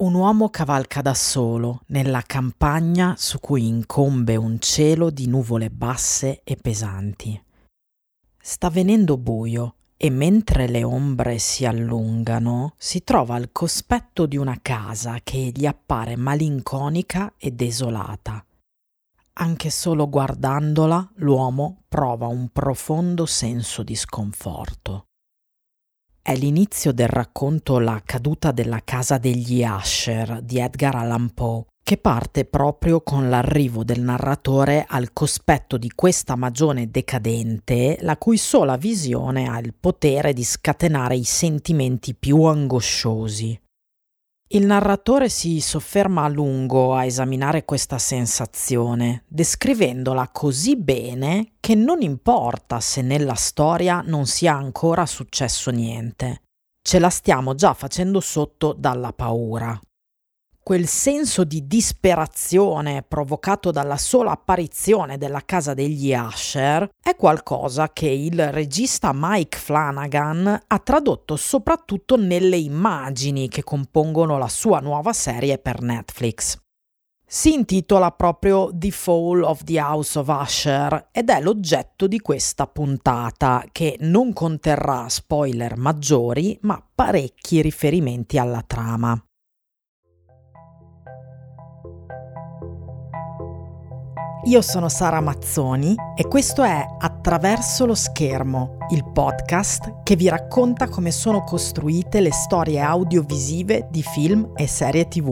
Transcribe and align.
Un 0.00 0.14
uomo 0.14 0.48
cavalca 0.48 1.02
da 1.02 1.12
solo 1.12 1.82
nella 1.88 2.22
campagna 2.22 3.16
su 3.18 3.38
cui 3.38 3.66
incombe 3.66 4.34
un 4.36 4.58
cielo 4.58 5.10
di 5.10 5.26
nuvole 5.26 5.68
basse 5.68 6.40
e 6.42 6.56
pesanti. 6.56 7.38
Sta 8.40 8.70
venendo 8.70 9.18
buio 9.18 9.74
e 9.98 10.08
mentre 10.08 10.68
le 10.68 10.84
ombre 10.84 11.38
si 11.38 11.66
allungano 11.66 12.72
si 12.78 13.04
trova 13.04 13.34
al 13.34 13.52
cospetto 13.52 14.24
di 14.24 14.38
una 14.38 14.58
casa 14.62 15.18
che 15.22 15.52
gli 15.54 15.66
appare 15.66 16.16
malinconica 16.16 17.34
e 17.36 17.50
desolata. 17.50 18.42
Anche 19.34 19.68
solo 19.68 20.08
guardandola 20.08 21.10
l'uomo 21.16 21.82
prova 21.86 22.26
un 22.26 22.48
profondo 22.48 23.26
senso 23.26 23.82
di 23.82 23.94
sconforto. 23.94 25.09
È 26.22 26.34
l'inizio 26.36 26.92
del 26.92 27.08
racconto 27.08 27.78
La 27.78 28.02
caduta 28.04 28.52
della 28.52 28.82
casa 28.84 29.16
degli 29.16 29.64
Asher 29.64 30.42
di 30.42 30.58
Edgar 30.58 30.94
Allan 30.96 31.32
Poe, 31.32 31.64
che 31.82 31.96
parte 31.96 32.44
proprio 32.44 33.00
con 33.00 33.30
l'arrivo 33.30 33.84
del 33.84 34.02
narratore 34.02 34.84
al 34.86 35.14
cospetto 35.14 35.78
di 35.78 35.90
questa 35.94 36.36
magione 36.36 36.90
decadente, 36.90 37.96
la 38.02 38.18
cui 38.18 38.36
sola 38.36 38.76
visione 38.76 39.48
ha 39.48 39.58
il 39.58 39.72
potere 39.72 40.34
di 40.34 40.44
scatenare 40.44 41.16
i 41.16 41.24
sentimenti 41.24 42.14
più 42.14 42.42
angosciosi. 42.44 43.58
Il 44.52 44.66
narratore 44.66 45.28
si 45.28 45.60
sofferma 45.60 46.24
a 46.24 46.28
lungo 46.28 46.94
a 46.94 47.04
esaminare 47.04 47.64
questa 47.64 47.98
sensazione, 47.98 49.22
descrivendola 49.28 50.28
così 50.32 50.76
bene 50.76 51.52
che 51.60 51.76
non 51.76 52.02
importa 52.02 52.80
se 52.80 53.00
nella 53.00 53.34
storia 53.34 54.02
non 54.04 54.26
sia 54.26 54.54
ancora 54.54 55.06
successo 55.06 55.70
niente. 55.70 56.42
Ce 56.82 56.98
la 56.98 57.10
stiamo 57.10 57.54
già 57.54 57.74
facendo 57.74 58.18
sotto 58.18 58.74
dalla 58.76 59.12
paura 59.12 59.80
quel 60.62 60.86
senso 60.86 61.44
di 61.44 61.66
disperazione 61.66 63.02
provocato 63.02 63.70
dalla 63.70 63.96
sola 63.96 64.32
apparizione 64.32 65.18
della 65.18 65.42
casa 65.44 65.74
degli 65.74 66.12
Asher 66.12 66.88
è 67.02 67.16
qualcosa 67.16 67.92
che 67.92 68.08
il 68.08 68.52
regista 68.52 69.10
Mike 69.14 69.58
Flanagan 69.58 70.62
ha 70.66 70.78
tradotto 70.78 71.36
soprattutto 71.36 72.16
nelle 72.16 72.56
immagini 72.56 73.48
che 73.48 73.64
compongono 73.64 74.38
la 74.38 74.48
sua 74.48 74.80
nuova 74.80 75.12
serie 75.12 75.58
per 75.58 75.80
Netflix. 75.80 76.58
Si 77.32 77.52
intitola 77.54 78.10
proprio 78.10 78.70
The 78.72 78.90
Fall 78.90 79.44
of 79.44 79.62
the 79.62 79.80
House 79.80 80.18
of 80.18 80.26
Usher 80.26 81.10
ed 81.12 81.30
è 81.30 81.40
l'oggetto 81.40 82.08
di 82.08 82.18
questa 82.18 82.66
puntata 82.66 83.64
che 83.70 83.96
non 84.00 84.32
conterrà 84.32 85.08
spoiler 85.08 85.76
maggiori 85.76 86.58
ma 86.62 86.84
parecchi 86.92 87.62
riferimenti 87.62 88.36
alla 88.36 88.64
trama. 88.66 89.16
Io 94.44 94.62
sono 94.62 94.88
Sara 94.88 95.20
Mazzoni 95.20 95.94
e 96.16 96.26
questo 96.26 96.62
è 96.62 96.82
Attraverso 96.98 97.84
lo 97.84 97.94
schermo, 97.94 98.78
il 98.90 99.04
podcast 99.04 100.02
che 100.02 100.16
vi 100.16 100.30
racconta 100.30 100.88
come 100.88 101.10
sono 101.10 101.44
costruite 101.44 102.20
le 102.20 102.32
storie 102.32 102.80
audiovisive 102.80 103.88
di 103.90 104.02
film 104.02 104.52
e 104.56 104.66
serie 104.66 105.08
tv. 105.08 105.30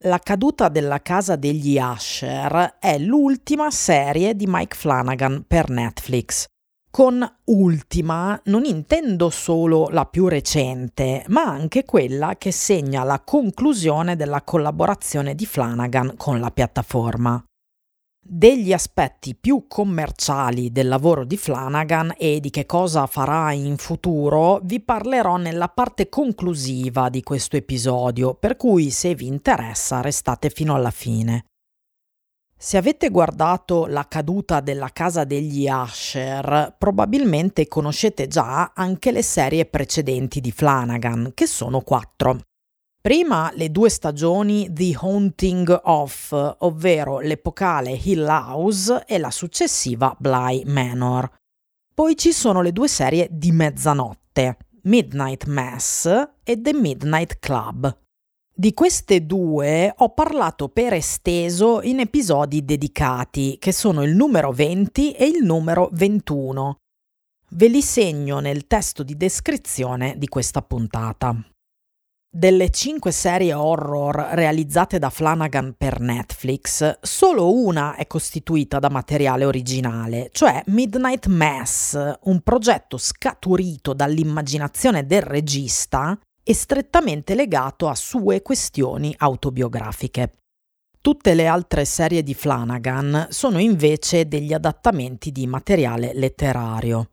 La 0.00 0.18
caduta 0.18 0.68
della 0.68 1.00
casa 1.00 1.36
degli 1.36 1.78
Asher 1.78 2.76
è 2.78 2.98
l'ultima 2.98 3.70
serie 3.70 4.34
di 4.36 4.44
Mike 4.46 4.76
Flanagan 4.76 5.44
per 5.48 5.70
Netflix 5.70 6.44
con 6.94 7.28
ultima 7.46 8.40
non 8.44 8.64
intendo 8.64 9.28
solo 9.28 9.88
la 9.88 10.04
più 10.04 10.28
recente, 10.28 11.24
ma 11.26 11.42
anche 11.42 11.84
quella 11.84 12.36
che 12.38 12.52
segna 12.52 13.02
la 13.02 13.18
conclusione 13.18 14.14
della 14.14 14.42
collaborazione 14.42 15.34
di 15.34 15.44
Flanagan 15.44 16.14
con 16.16 16.38
la 16.38 16.52
piattaforma. 16.52 17.44
Degli 18.24 18.72
aspetti 18.72 19.34
più 19.34 19.64
commerciali 19.66 20.70
del 20.70 20.86
lavoro 20.86 21.24
di 21.24 21.36
Flanagan 21.36 22.14
e 22.16 22.38
di 22.38 22.50
che 22.50 22.64
cosa 22.64 23.08
farà 23.08 23.50
in 23.50 23.76
futuro 23.76 24.60
vi 24.62 24.78
parlerò 24.78 25.36
nella 25.36 25.66
parte 25.66 26.08
conclusiva 26.08 27.08
di 27.08 27.24
questo 27.24 27.56
episodio, 27.56 28.34
per 28.34 28.56
cui 28.56 28.90
se 28.90 29.16
vi 29.16 29.26
interessa 29.26 30.00
restate 30.00 30.48
fino 30.48 30.76
alla 30.76 30.92
fine. 30.92 31.46
Se 32.64 32.78
avete 32.78 33.10
guardato 33.10 33.84
la 33.84 34.08
caduta 34.08 34.60
della 34.60 34.88
casa 34.88 35.24
degli 35.24 35.68
Asher, 35.68 36.74
probabilmente 36.78 37.68
conoscete 37.68 38.26
già 38.26 38.72
anche 38.74 39.12
le 39.12 39.20
serie 39.20 39.66
precedenti 39.66 40.40
di 40.40 40.50
Flanagan, 40.50 41.32
che 41.34 41.46
sono 41.46 41.82
quattro. 41.82 42.40
Prima 43.02 43.52
le 43.52 43.70
due 43.70 43.90
stagioni 43.90 44.72
The 44.72 44.96
Haunting 44.98 45.78
of, 45.84 46.54
ovvero 46.60 47.20
l'epocale 47.20 48.00
Hill 48.02 48.26
House 48.26 49.04
e 49.06 49.18
la 49.18 49.30
successiva 49.30 50.16
Bly 50.18 50.62
Manor. 50.64 51.30
Poi 51.92 52.16
ci 52.16 52.32
sono 52.32 52.62
le 52.62 52.72
due 52.72 52.88
serie 52.88 53.28
di 53.30 53.52
mezzanotte, 53.52 54.56
Midnight 54.84 55.44
Mass 55.48 56.06
e 56.42 56.58
The 56.58 56.72
Midnight 56.72 57.38
Club. 57.40 58.03
Di 58.56 58.72
queste 58.72 59.26
due 59.26 59.92
ho 59.96 60.10
parlato 60.10 60.68
per 60.68 60.92
esteso 60.92 61.82
in 61.82 61.98
episodi 61.98 62.64
dedicati, 62.64 63.56
che 63.58 63.72
sono 63.72 64.04
il 64.04 64.14
numero 64.14 64.52
20 64.52 65.10
e 65.10 65.26
il 65.26 65.44
numero 65.44 65.88
21. 65.90 66.76
Ve 67.48 67.66
li 67.66 67.82
segno 67.82 68.38
nel 68.38 68.68
testo 68.68 69.02
di 69.02 69.16
descrizione 69.16 70.14
di 70.18 70.28
questa 70.28 70.62
puntata. 70.62 71.36
Delle 72.30 72.70
cinque 72.70 73.10
serie 73.10 73.54
horror 73.54 74.14
realizzate 74.34 75.00
da 75.00 75.10
Flanagan 75.10 75.74
per 75.76 75.98
Netflix, 75.98 76.98
solo 77.02 77.52
una 77.52 77.96
è 77.96 78.06
costituita 78.06 78.78
da 78.78 78.88
materiale 78.88 79.44
originale, 79.44 80.28
cioè 80.30 80.62
Midnight 80.66 81.26
Mass, 81.26 82.18
un 82.22 82.40
progetto 82.40 82.98
scaturito 82.98 83.94
dall'immaginazione 83.94 85.06
del 85.06 85.22
regista 85.22 86.16
e 86.44 86.54
strettamente 86.54 87.34
legato 87.34 87.88
a 87.88 87.94
sue 87.94 88.42
questioni 88.42 89.14
autobiografiche. 89.16 90.32
Tutte 91.00 91.34
le 91.34 91.46
altre 91.46 91.84
serie 91.84 92.22
di 92.22 92.34
Flanagan 92.34 93.26
sono 93.30 93.58
invece 93.58 94.28
degli 94.28 94.52
adattamenti 94.52 95.32
di 95.32 95.46
materiale 95.46 96.12
letterario. 96.14 97.08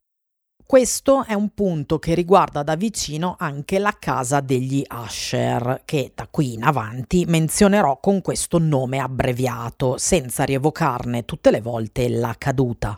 Questo 0.71 1.25
è 1.25 1.33
un 1.33 1.49
punto 1.53 1.99
che 1.99 2.13
riguarda 2.13 2.63
da 2.63 2.75
vicino 2.75 3.35
anche 3.37 3.77
la 3.77 3.93
casa 3.99 4.39
degli 4.39 4.81
Asher, 4.87 5.81
che 5.83 6.13
da 6.15 6.29
qui 6.29 6.53
in 6.53 6.63
avanti 6.63 7.25
menzionerò 7.25 7.99
con 7.99 8.21
questo 8.21 8.57
nome 8.57 8.99
abbreviato, 8.99 9.97
senza 9.97 10.45
rievocarne 10.45 11.25
tutte 11.25 11.51
le 11.51 11.59
volte 11.59 12.07
la 12.07 12.33
caduta. 12.37 12.97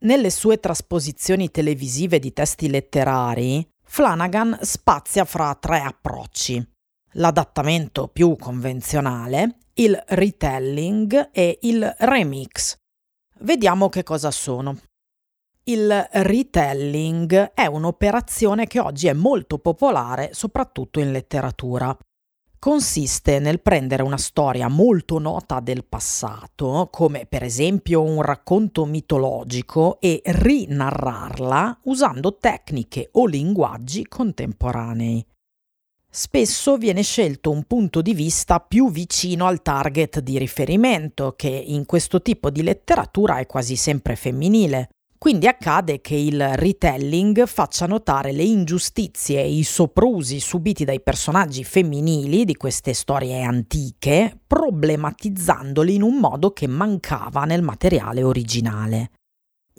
Nelle 0.00 0.28
sue 0.28 0.60
trasposizioni 0.60 1.50
televisive 1.50 2.18
di 2.18 2.34
testi 2.34 2.68
letterari, 2.68 3.66
Flanagan 3.92 4.56
spazia 4.60 5.24
fra 5.24 5.52
tre 5.56 5.80
approcci. 5.80 6.64
L'adattamento 7.14 8.06
più 8.06 8.36
convenzionale, 8.36 9.56
il 9.74 10.00
retelling 10.06 11.30
e 11.32 11.58
il 11.62 11.96
remix. 11.98 12.76
Vediamo 13.40 13.88
che 13.88 14.04
cosa 14.04 14.30
sono. 14.30 14.78
Il 15.64 15.90
retelling 16.12 17.50
è 17.52 17.66
un'operazione 17.66 18.68
che 18.68 18.78
oggi 18.78 19.08
è 19.08 19.12
molto 19.12 19.58
popolare 19.58 20.34
soprattutto 20.34 21.00
in 21.00 21.10
letteratura 21.10 21.94
consiste 22.60 23.38
nel 23.38 23.60
prendere 23.60 24.02
una 24.02 24.18
storia 24.18 24.68
molto 24.68 25.18
nota 25.18 25.60
del 25.60 25.84
passato, 25.84 26.88
come 26.92 27.24
per 27.26 27.42
esempio 27.42 28.02
un 28.02 28.20
racconto 28.20 28.84
mitologico, 28.84 29.98
e 29.98 30.20
rinarrarla 30.22 31.80
usando 31.84 32.36
tecniche 32.36 33.08
o 33.12 33.26
linguaggi 33.26 34.06
contemporanei. 34.06 35.26
Spesso 36.12 36.76
viene 36.76 37.02
scelto 37.02 37.50
un 37.50 37.64
punto 37.64 38.02
di 38.02 38.12
vista 38.12 38.60
più 38.60 38.90
vicino 38.90 39.46
al 39.46 39.62
target 39.62 40.20
di 40.20 40.38
riferimento, 40.38 41.34
che 41.36 41.48
in 41.48 41.86
questo 41.86 42.20
tipo 42.20 42.50
di 42.50 42.62
letteratura 42.62 43.38
è 43.38 43.46
quasi 43.46 43.74
sempre 43.74 44.16
femminile. 44.16 44.90
Quindi 45.22 45.46
accade 45.46 46.00
che 46.00 46.14
il 46.14 46.42
retelling 46.54 47.44
faccia 47.44 47.84
notare 47.84 48.32
le 48.32 48.42
ingiustizie 48.42 49.42
e 49.42 49.52
i 49.52 49.64
soprusi 49.64 50.40
subiti 50.40 50.86
dai 50.86 51.02
personaggi 51.02 51.62
femminili 51.62 52.46
di 52.46 52.56
queste 52.56 52.94
storie 52.94 53.42
antiche, 53.42 54.34
problematizzandoli 54.46 55.96
in 55.96 56.02
un 56.02 56.16
modo 56.16 56.52
che 56.54 56.66
mancava 56.66 57.44
nel 57.44 57.60
materiale 57.60 58.22
originale. 58.22 59.10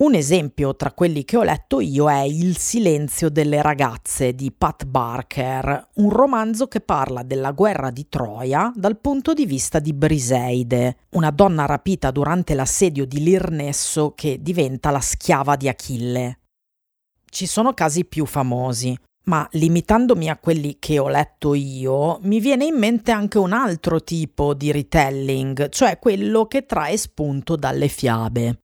Un 0.02 0.16
esempio 0.16 0.76
tra 0.76 0.94
quelli 0.94 1.24
che 1.24 1.38
ho 1.38 1.44
letto 1.44 1.80
io 1.80 2.10
è 2.10 2.22
Il 2.22 2.58
silenzio 2.58 3.30
delle 3.30 3.62
ragazze 3.62 4.34
di 4.34 4.52
Pat 4.52 4.86
Barker, 4.86 5.90
un 5.98 6.10
romanzo 6.10 6.68
che 6.68 6.82
parla 6.82 7.22
della 7.22 7.52
guerra 7.52 7.92
di 7.92 8.10
Troia 8.10 8.72
dal 8.76 8.98
punto 8.98 9.36
di 9.36 9.46
vista 9.46 9.78
di 9.78 9.94
Briseide, 9.94 10.98
una 11.12 11.30
donna 11.30 11.68
rapita 11.68 12.10
durante 12.10 12.56
l'assedio 12.56 13.06
di 13.06 13.22
Lirnesso 13.22 14.14
che 14.16 14.40
diventa 14.42 14.90
la 14.90 15.02
schiava 15.02 15.56
di 15.56 15.70
Achille. 15.70 16.40
Ci 17.30 17.46
sono 17.46 17.76
casi 17.76 18.04
più 18.04 18.26
famosi. 18.26 18.98
Ma 19.26 19.48
limitandomi 19.52 20.32
a 20.32 20.38
quelli 20.38 20.78
che 20.80 20.98
ho 20.98 21.10
letto 21.10 21.54
io, 21.54 22.18
mi 22.24 22.40
viene 22.40 22.66
in 22.66 22.76
mente 22.76 23.12
anche 23.12 23.38
un 23.38 23.54
altro 23.54 24.04
tipo 24.04 24.56
di 24.56 24.72
retelling, 24.72 25.70
cioè 25.70 26.00
quello 26.00 26.48
che 26.48 26.66
trae 26.66 26.98
spunto 26.98 27.56
dalle 27.56 27.88
fiabe. 27.88 28.62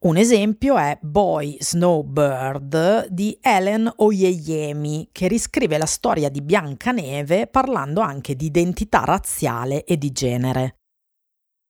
Un 0.00 0.16
esempio 0.16 0.78
è 0.78 0.96
Boy 1.02 1.56
Snowbird 1.58 3.08
di 3.08 3.36
Ellen 3.42 3.92
Oyeyemi, 3.96 5.08
che 5.10 5.26
riscrive 5.26 5.76
la 5.76 5.86
storia 5.86 6.28
di 6.28 6.40
Biancaneve 6.40 7.48
parlando 7.48 8.00
anche 8.00 8.36
di 8.36 8.46
identità 8.46 9.00
razziale 9.00 9.82
e 9.82 9.98
di 9.98 10.12
genere. 10.12 10.76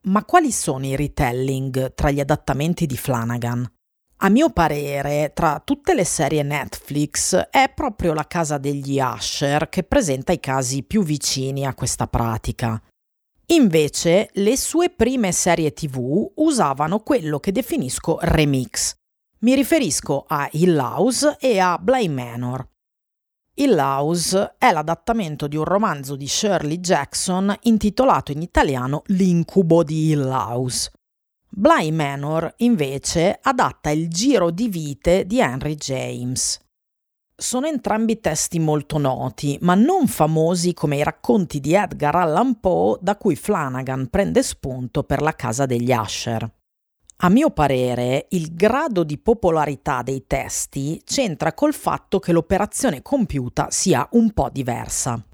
Ma 0.09 0.27
quali 0.27 0.53
sono 0.53 0.85
i 0.85 0.95
retelling 0.95 1.95
tra 1.95 2.11
gli 2.11 2.21
adattamenti 2.21 2.85
di 2.85 2.99
Flanagan? 2.99 3.67
A 4.19 4.29
mio 4.29 4.51
parere, 4.51 5.33
tra 5.33 5.63
tutte 5.65 5.95
le 5.95 6.05
serie 6.05 6.43
Netflix 6.43 7.35
è 7.35 7.73
proprio 7.75 8.13
la 8.13 8.27
casa 8.27 8.59
degli 8.59 9.01
Asher 9.01 9.71
che 9.71 9.85
presenta 9.85 10.33
i 10.33 10.41
casi 10.41 10.83
più 10.83 11.03
vicini 11.03 11.65
a 11.65 11.73
questa 11.73 12.07
pratica. 12.07 12.79
Invece, 13.51 14.29
le 14.35 14.59
sue 14.59 14.91
prime 14.91 15.33
serie 15.33 15.73
TV 15.73 16.33
usavano 16.35 16.99
quello 16.99 17.41
che 17.41 17.51
definisco 17.51 18.19
remix. 18.21 18.95
Mi 19.39 19.55
riferisco 19.55 20.27
a 20.29 20.47
Hill 20.53 20.77
House 20.77 21.39
e 21.41 21.59
a 21.59 21.79
Bly 21.79 22.09
Manor. 22.09 22.69
Hill 23.55 23.79
House 23.79 24.57
è 24.59 24.71
l'adattamento 24.71 25.47
di 25.47 25.57
un 25.57 25.65
romanzo 25.65 26.15
di 26.15 26.29
Shirley 26.29 26.79
Jackson 26.79 27.57
intitolato 27.63 28.33
in 28.33 28.43
italiano 28.43 29.03
L'incubo 29.07 29.83
di 29.83 30.11
Hill 30.11 30.29
House. 30.29 30.91
Bly 31.49 31.91
Manor, 31.91 32.53
invece, 32.59 33.39
adatta 33.41 33.89
il 33.89 34.11
giro 34.11 34.51
di 34.51 34.69
vite 34.69 35.25
di 35.25 35.41
Henry 35.41 35.75
James. 35.75 36.61
Sono 37.41 37.69
entrambi 37.69 38.19
testi 38.19 38.59
molto 38.59 38.99
noti, 38.99 39.57
ma 39.61 39.77
non 39.77 40.09
famosi 40.09 40.75
come 40.75 40.97
i 40.97 41.05
racconti 41.05 41.61
di 41.61 41.73
Edgar 41.73 42.17
Allan 42.17 42.59
Poe 42.59 42.99
da 43.01 43.17
cui 43.17 43.37
Flanagan 43.37 44.09
prende 44.09 44.43
spunto 44.43 45.05
per 45.05 45.23
la 45.23 45.37
casa 45.37 45.65
degli 45.65 45.93
Asher. 45.93 46.53
A 47.19 47.29
mio 47.29 47.51
parere, 47.51 48.27
il 48.31 48.53
grado 48.57 49.05
di 49.05 49.19
popolarità 49.19 50.03
dei 50.03 50.25
testi 50.27 51.01
c'entra 51.05 51.53
col 51.53 51.75
fatto 51.75 52.19
che 52.19 52.33
l'operazione 52.33 53.03
compiuta 53.03 53.69
sia 53.71 54.09
un 54.13 54.33
po' 54.33 54.49
diversa. 54.51 55.25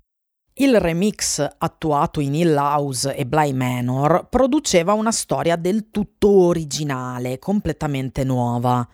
Il 0.56 0.78
remix 0.78 1.42
attuato 1.56 2.20
in 2.20 2.34
Hill 2.34 2.54
House 2.54 3.16
e 3.16 3.24
Bly 3.24 3.54
Manor 3.54 4.26
produceva 4.28 4.92
una 4.92 5.10
storia 5.10 5.56
del 5.56 5.88
tutto 5.90 6.28
originale, 6.28 7.38
completamente 7.38 8.24
nuova, 8.24 8.86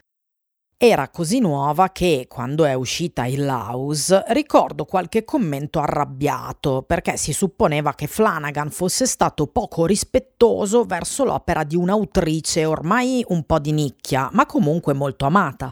era 0.82 1.10
così 1.10 1.40
nuova 1.40 1.90
che, 1.90 2.24
quando 2.26 2.64
è 2.64 2.72
uscita 2.72 3.26
il 3.26 3.46
House, 3.46 4.24
ricordo 4.28 4.86
qualche 4.86 5.24
commento 5.24 5.78
arrabbiato 5.78 6.82
perché 6.86 7.18
si 7.18 7.34
supponeva 7.34 7.92
che 7.92 8.06
Flanagan 8.06 8.70
fosse 8.70 9.04
stato 9.04 9.46
poco 9.48 9.84
rispettoso 9.84 10.84
verso 10.84 11.24
l'opera 11.24 11.64
di 11.64 11.76
un'autrice 11.76 12.64
ormai 12.64 13.22
un 13.28 13.44
po' 13.44 13.58
di 13.58 13.72
nicchia, 13.72 14.30
ma 14.32 14.46
comunque 14.46 14.94
molto 14.94 15.26
amata. 15.26 15.70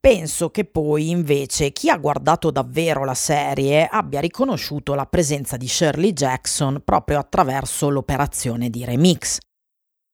Penso 0.00 0.50
che 0.50 0.64
poi 0.64 1.10
invece 1.10 1.70
chi 1.70 1.88
ha 1.88 1.96
guardato 1.96 2.50
davvero 2.50 3.04
la 3.04 3.14
serie 3.14 3.86
abbia 3.86 4.18
riconosciuto 4.18 4.94
la 4.94 5.06
presenza 5.06 5.56
di 5.56 5.68
Shirley 5.68 6.12
Jackson 6.12 6.82
proprio 6.84 7.20
attraverso 7.20 7.88
l'operazione 7.88 8.68
di 8.68 8.84
remix. 8.84 9.38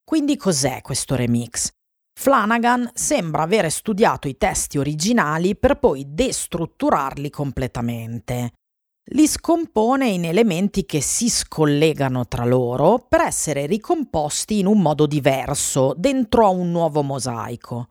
Quindi 0.05 0.37
cos'è 0.37 0.83
questo 0.83 1.15
remix? 1.15 1.76
Flanagan 2.19 2.91
sembra 2.95 3.43
avere 3.43 3.69
studiato 3.69 4.27
i 4.27 4.39
testi 4.39 4.79
originali 4.79 5.55
per 5.55 5.79
poi 5.79 6.07
destrutturarli 6.09 7.29
completamente. 7.31 8.53
Li 9.11 9.29
scompone 9.29 10.09
in 10.09 10.25
elementi 10.25 10.87
che 10.87 11.01
si 11.01 11.29
scollegano 11.29 12.27
tra 12.27 12.45
loro 12.45 13.05
per 13.07 13.21
essere 13.21 13.67
ricomposti 13.67 14.59
in 14.59 14.67
un 14.67 14.81
modo 14.81 15.07
diverso 15.07 15.95
dentro 15.97 16.47
a 16.47 16.49
un 16.49 16.73
nuovo 16.73 17.03
mosaico. 17.03 17.91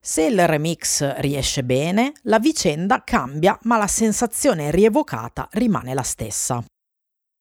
Se 0.00 0.22
il 0.22 0.46
remix 0.46 1.16
riesce 1.16 1.64
bene, 1.64 2.12
la 2.22 2.38
vicenda 2.38 3.02
cambia 3.04 3.58
ma 3.62 3.76
la 3.76 3.88
sensazione 3.88 4.70
rievocata 4.70 5.48
rimane 5.50 5.92
la 5.92 6.02
stessa. 6.02 6.64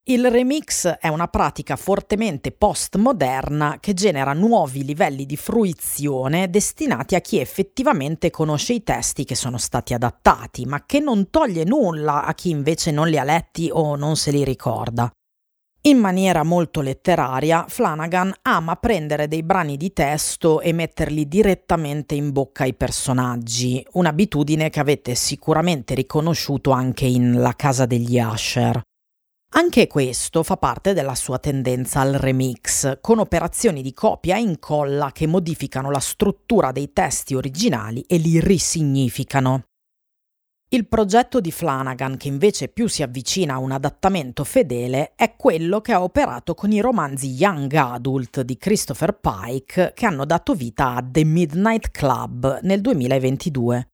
Il 0.05 0.29
remix 0.29 0.85
è 0.99 1.07
una 1.07 1.29
pratica 1.29 1.77
fortemente 1.77 2.51
postmoderna 2.51 3.77
che 3.79 3.93
genera 3.93 4.33
nuovi 4.33 4.83
livelli 4.83 5.25
di 5.25 5.37
fruizione 5.37 6.49
destinati 6.49 7.15
a 7.15 7.21
chi 7.21 7.39
effettivamente 7.39 8.29
conosce 8.29 8.73
i 8.73 8.83
testi 8.83 9.23
che 9.23 9.35
sono 9.35 9.57
stati 9.57 9.93
adattati, 9.93 10.65
ma 10.65 10.83
che 10.85 10.99
non 10.99 11.29
toglie 11.29 11.63
nulla 11.63 12.25
a 12.25 12.33
chi 12.33 12.49
invece 12.49 12.91
non 12.91 13.07
li 13.07 13.17
ha 13.17 13.23
letti 13.23 13.69
o 13.71 13.95
non 13.95 14.17
se 14.17 14.31
li 14.31 14.43
ricorda. 14.43 15.09
In 15.83 15.99
maniera 15.99 16.43
molto 16.43 16.81
letteraria, 16.81 17.63
Flanagan 17.69 18.33
ama 18.41 18.75
prendere 18.75 19.29
dei 19.29 19.41
brani 19.41 19.77
di 19.77 19.93
testo 19.93 20.59
e 20.59 20.73
metterli 20.73 21.29
direttamente 21.29 22.13
in 22.13 22.33
bocca 22.33 22.63
ai 22.63 22.73
personaggi, 22.73 23.81
un'abitudine 23.93 24.69
che 24.69 24.81
avete 24.81 25.15
sicuramente 25.15 25.93
riconosciuto 25.95 26.71
anche 26.71 27.05
in 27.05 27.39
La 27.39 27.53
casa 27.55 27.85
degli 27.85 28.19
Asher. 28.19 28.81
Anche 29.55 29.85
questo 29.85 30.41
fa 30.41 30.57
parte 30.57 30.93
della 30.93 31.13
sua 31.13 31.37
tendenza 31.37 31.99
al 31.99 32.13
remix, 32.13 32.97
con 33.01 33.19
operazioni 33.19 33.83
di 33.83 33.93
copia 33.93 34.35
e 34.35 34.39
incolla 34.39 35.11
che 35.11 35.27
modificano 35.27 35.91
la 35.91 35.99
struttura 35.99 36.71
dei 36.71 36.91
testi 36.91 37.35
originali 37.35 38.01
e 38.07 38.17
li 38.17 38.39
risignificano. 38.39 39.65
Il 40.69 40.87
progetto 40.87 41.39
di 41.39 41.51
Flanagan, 41.51 42.17
che 42.17 42.29
invece 42.29 42.67
più 42.67 42.87
si 42.87 43.03
avvicina 43.03 43.53
a 43.53 43.59
un 43.59 43.71
adattamento 43.71 44.43
fedele, 44.43 45.13
è 45.15 45.35
quello 45.35 45.81
che 45.81 45.93
ha 45.93 46.01
operato 46.01 46.55
con 46.55 46.71
i 46.71 46.81
romanzi 46.81 47.29
Young 47.29 47.71
Adult 47.75 48.41
di 48.41 48.57
Christopher 48.57 49.19
Pike, 49.19 49.91
che 49.93 50.05
hanno 50.07 50.25
dato 50.25 50.55
vita 50.55 50.95
a 50.95 51.07
The 51.07 51.23
Midnight 51.23 51.91
Club 51.91 52.61
nel 52.63 52.81
2022. 52.81 53.92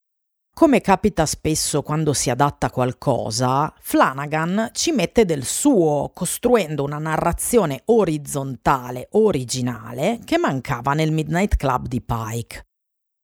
Come 0.59 0.81
capita 0.81 1.25
spesso 1.25 1.81
quando 1.83 2.11
si 2.11 2.29
adatta 2.29 2.69
qualcosa, 2.69 3.73
Flanagan 3.79 4.71
ci 4.73 4.91
mette 4.91 5.23
del 5.23 5.45
suo, 5.45 6.11
costruendo 6.13 6.83
una 6.83 6.97
narrazione 6.97 7.83
orizzontale, 7.85 9.07
originale, 9.11 10.19
che 10.25 10.37
mancava 10.37 10.91
nel 10.93 11.13
Midnight 11.13 11.55
Club 11.55 11.87
di 11.87 12.01
Pike. 12.01 12.65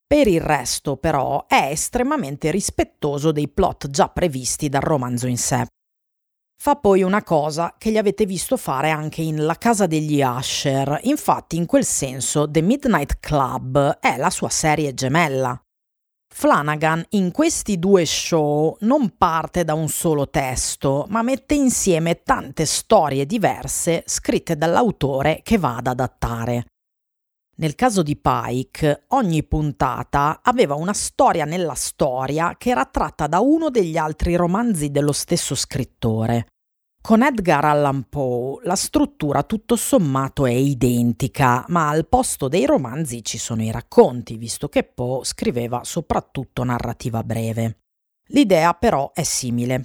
Per 0.08 0.28
il 0.28 0.40
resto, 0.40 0.96
però, 0.96 1.46
è 1.46 1.72
estremamente 1.72 2.52
rispettoso 2.52 3.34
dei 3.34 3.50
plot 3.50 3.90
già 3.90 4.08
previsti 4.08 4.70
dal 4.70 4.84
romanzo 4.84 5.28
in 5.28 5.38
sé. 5.38 5.66
Fa 6.58 6.78
poi 6.78 7.04
una 7.04 7.22
cosa 7.22 7.76
che 7.78 7.92
gli 7.92 7.98
avete 7.98 8.26
visto 8.26 8.56
fare 8.56 8.92
anche 8.92 9.22
in 9.22 9.44
La 9.44 9.56
casa 9.56 9.88
degli 9.88 10.22
Asher, 10.22 11.02
infatti 11.04 11.58
in 11.58 11.66
quel 11.66 11.84
senso 11.84 12.50
The 12.50 12.62
Midnight 12.62 13.20
Club 13.20 14.00
è 14.00 14.16
la 14.16 14.30
sua 14.30 14.48
serie 14.48 14.94
gemella. 14.94 15.60
Flanagan 16.38 17.02
in 17.12 17.32
questi 17.32 17.80
due 17.80 18.06
show 18.06 18.76
non 18.82 19.16
parte 19.18 19.64
da 19.64 19.74
un 19.74 19.88
solo 19.88 20.30
testo, 20.30 21.06
ma 21.08 21.22
mette 21.22 21.56
insieme 21.56 22.24
tante 22.24 22.66
storie 22.66 23.26
diverse 23.26 24.04
scritte 24.06 24.58
dall'autore 24.58 25.40
che 25.44 25.58
va 25.58 25.78
ad 25.78 25.88
adattare. 25.88 26.66
Nel 27.56 27.76
caso 27.76 28.04
di 28.04 28.18
Pike, 28.18 29.06
ogni 29.12 29.44
puntata 29.46 30.42
aveva 30.44 30.76
una 30.76 30.92
storia 30.92 31.46
nella 31.46 31.74
storia 31.74 32.56
che 32.58 32.72
era 32.72 32.84
tratta 32.84 33.28
da 33.28 33.40
uno 33.40 33.70
degli 33.70 33.96
altri 33.96 34.36
romanzi 34.36 34.92
dello 34.92 35.14
stesso 35.14 35.56
scrittore. 35.56 36.48
Con 37.06 37.22
Edgar 37.22 37.64
Allan 37.66 38.08
Poe 38.10 38.62
la 38.64 38.76
struttura 38.76 39.44
tutto 39.44 39.76
sommato 39.76 40.48
è 40.48 40.52
identica, 40.52 41.64
ma 41.68 41.88
al 41.88 42.08
posto 42.08 42.48
dei 42.48 42.66
romanzi 42.66 43.24
ci 43.24 43.38
sono 43.38 43.62
i 43.62 43.70
racconti, 43.70 44.38
visto 44.38 44.70
che 44.70 44.82
Poe 44.84 45.24
scriveva 45.24 45.84
soprattutto 45.84 46.64
narrativa 46.64 47.22
breve. 47.22 47.78
L'idea 48.30 48.74
però 48.74 49.12
è 49.14 49.22
simile. 49.22 49.84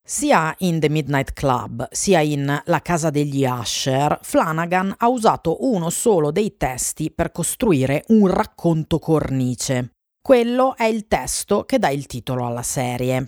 Sia 0.00 0.54
in 0.58 0.78
The 0.78 0.88
Midnight 0.88 1.32
Club 1.32 1.88
sia 1.90 2.20
in 2.20 2.62
La 2.66 2.80
casa 2.82 3.10
degli 3.10 3.44
Asher, 3.44 4.20
Flanagan 4.22 4.94
ha 4.96 5.08
usato 5.08 5.66
uno 5.66 5.90
solo 5.90 6.30
dei 6.30 6.56
testi 6.56 7.10
per 7.10 7.32
costruire 7.32 8.04
un 8.10 8.28
racconto 8.28 9.00
cornice. 9.00 9.90
Quello 10.22 10.76
è 10.76 10.84
il 10.84 11.08
testo 11.08 11.64
che 11.64 11.80
dà 11.80 11.88
il 11.88 12.06
titolo 12.06 12.46
alla 12.46 12.62
serie. 12.62 13.24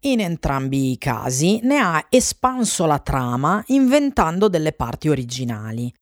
In 0.00 0.20
entrambi 0.20 0.92
i 0.92 0.98
casi 0.98 1.60
ne 1.62 1.78
ha 1.78 2.06
espanso 2.08 2.86
la 2.86 2.98
trama 2.98 3.62
inventando 3.68 4.48
delle 4.48 4.72
parti 4.72 5.08
originali. 5.08 5.92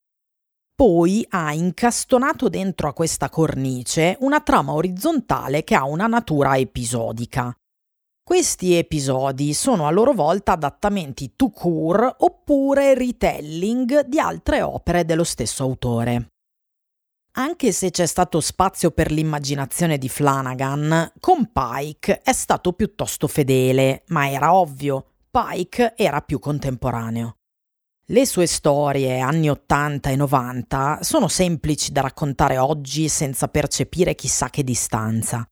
Poi 0.75 1.25
ha 1.29 1.53
incastonato 1.53 2.49
dentro 2.49 2.89
a 2.89 2.93
questa 2.93 3.29
cornice 3.29 4.17
una 4.19 4.41
trama 4.41 4.73
orizzontale 4.73 5.63
che 5.63 5.73
ha 5.73 5.85
una 5.85 6.07
natura 6.07 6.57
episodica. 6.57 7.55
Questi 8.21 8.73
episodi 8.73 9.53
sono 9.53 9.87
a 9.87 9.91
loro 9.91 10.11
volta 10.11 10.51
adattamenti 10.51 11.33
to 11.35 11.49
cure 11.49 12.13
oppure 12.17 12.93
retelling 12.93 14.05
di 14.05 14.19
altre 14.19 14.61
opere 14.61 15.05
dello 15.05 15.23
stesso 15.23 15.63
autore. 15.63 16.34
Anche 17.35 17.71
se 17.71 17.91
c'è 17.91 18.05
stato 18.05 18.39
spazio 18.39 18.91
per 18.91 19.11
l'immaginazione 19.11 19.97
di 19.97 20.09
Flanagan, 20.09 21.13
con 21.19 21.51
Pike 21.51 22.21
è 22.21 22.33
stato 22.33 22.73
piuttosto 22.73 23.27
fedele, 23.27 24.03
ma 24.07 24.29
era 24.29 24.53
ovvio, 24.53 25.05
Pike 25.29 25.93
era 25.97 26.21
più 26.21 26.39
contemporaneo. 26.39 27.37
Le 28.09 28.25
sue 28.25 28.45
storie, 28.45 29.19
anni 29.19 29.49
80 29.49 30.11
e 30.11 30.15
90, 30.15 30.99
sono 31.01 31.27
semplici 31.27 31.91
da 31.91 32.01
raccontare 32.01 32.57
oggi 32.57 33.09
senza 33.09 33.47
percepire 33.47 34.15
chissà 34.15 34.49
che 34.49 34.63
distanza. 34.63 35.45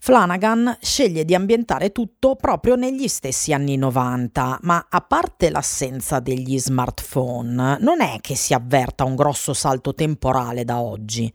Flanagan 0.00 0.78
sceglie 0.80 1.24
di 1.24 1.34
ambientare 1.34 1.92
tutto 1.92 2.36
proprio 2.36 2.76
negli 2.76 3.08
stessi 3.08 3.52
anni 3.52 3.76
90, 3.76 4.60
ma 4.62 4.86
a 4.88 5.00
parte 5.00 5.50
l'assenza 5.50 6.20
degli 6.20 6.58
smartphone, 6.58 7.78
non 7.80 8.00
è 8.00 8.18
che 8.20 8.36
si 8.36 8.54
avverta 8.54 9.04
un 9.04 9.16
grosso 9.16 9.52
salto 9.52 9.94
temporale 9.94 10.64
da 10.64 10.80
oggi. 10.80 11.32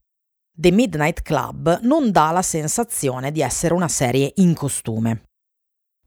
The 0.55 0.71
Midnight 0.71 1.21
Club 1.23 1.79
non 1.81 2.11
dà 2.11 2.31
la 2.31 2.41
sensazione 2.41 3.31
di 3.31 3.41
essere 3.41 3.73
una 3.73 3.87
serie 3.87 4.31
in 4.35 4.53
costume. 4.53 5.23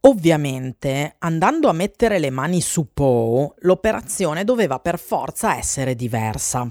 Ovviamente, 0.03 1.17
andando 1.19 1.69
a 1.69 1.73
mettere 1.73 2.21
le 2.21 2.31
mani 2.31 2.61
su 2.61 2.93
Poe, 2.93 3.55
l'operazione 3.59 4.45
doveva 4.45 4.79
per 4.79 5.01
forza 5.01 5.57
essere 5.57 5.97
diversa. 5.97 6.71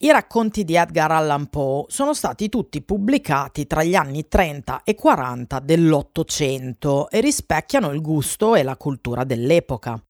I 0.00 0.12
racconti 0.12 0.62
di 0.62 0.76
Edgar 0.76 1.10
Allan 1.10 1.48
Poe 1.48 1.86
sono 1.88 2.14
stati 2.14 2.48
tutti 2.48 2.82
pubblicati 2.82 3.66
tra 3.66 3.82
gli 3.82 3.96
anni 3.96 4.28
30 4.28 4.82
e 4.84 4.94
40 4.94 5.58
dell'Ottocento 5.58 7.10
e 7.10 7.20
rispecchiano 7.20 7.90
il 7.90 8.00
gusto 8.00 8.54
e 8.54 8.62
la 8.62 8.76
cultura 8.76 9.24
dell'epoca. 9.24 10.00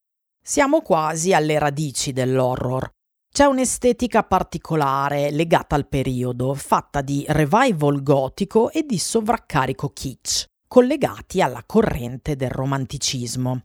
Siamo 0.43 0.83
quasi 0.83 1.33
alle 1.33 1.59
radici 1.59 2.13
dell'horror. 2.13 2.87
C'è 3.33 3.47
un'estetica 3.47 4.25
particolare 4.25 5.31
legata 5.31 5.75
al 5.75 5.89
periodo, 5.89 6.53
fatta 6.53 7.01
di 7.01 7.25
revival 7.27 8.03
gotico 8.03 8.71
e 8.71 8.83
di 8.83 8.99
sovraccarico 8.99 9.89
kitsch, 9.89 10.45
collegati 10.69 11.41
alla 11.41 11.63
corrente 11.65 12.37
del 12.37 12.51
romanticismo. 12.51 13.63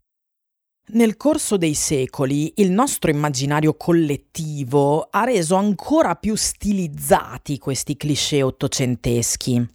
Nel 0.86 1.16
corso 1.16 1.56
dei 1.56 1.72
secoli 1.72 2.52
il 2.56 2.70
nostro 2.70 3.10
immaginario 3.10 3.74
collettivo 3.74 5.08
ha 5.10 5.24
reso 5.24 5.54
ancora 5.54 6.14
più 6.14 6.34
stilizzati 6.34 7.56
questi 7.56 7.96
cliché 7.96 8.42
ottocenteschi. 8.42 9.66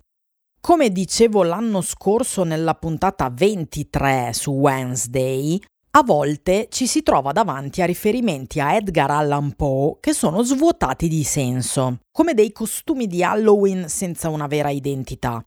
Come 0.61 0.91
dicevo 0.91 1.41
l'anno 1.41 1.81
scorso 1.81 2.43
nella 2.43 2.75
puntata 2.75 3.27
23 3.31 4.31
su 4.33 4.51
Wednesday, 4.51 5.59
a 5.91 6.03
volte 6.03 6.67
ci 6.69 6.85
si 6.85 7.01
trova 7.01 7.31
davanti 7.31 7.81
a 7.81 7.85
riferimenti 7.85 8.59
a 8.59 8.75
Edgar 8.75 9.09
Allan 9.09 9.55
Poe 9.55 9.97
che 9.99 10.13
sono 10.13 10.43
svuotati 10.43 11.07
di 11.07 11.23
senso, 11.23 12.01
come 12.11 12.35
dei 12.35 12.51
costumi 12.51 13.07
di 13.07 13.23
Halloween 13.23 13.89
senza 13.89 14.29
una 14.29 14.45
vera 14.45 14.69
identità. 14.69 15.43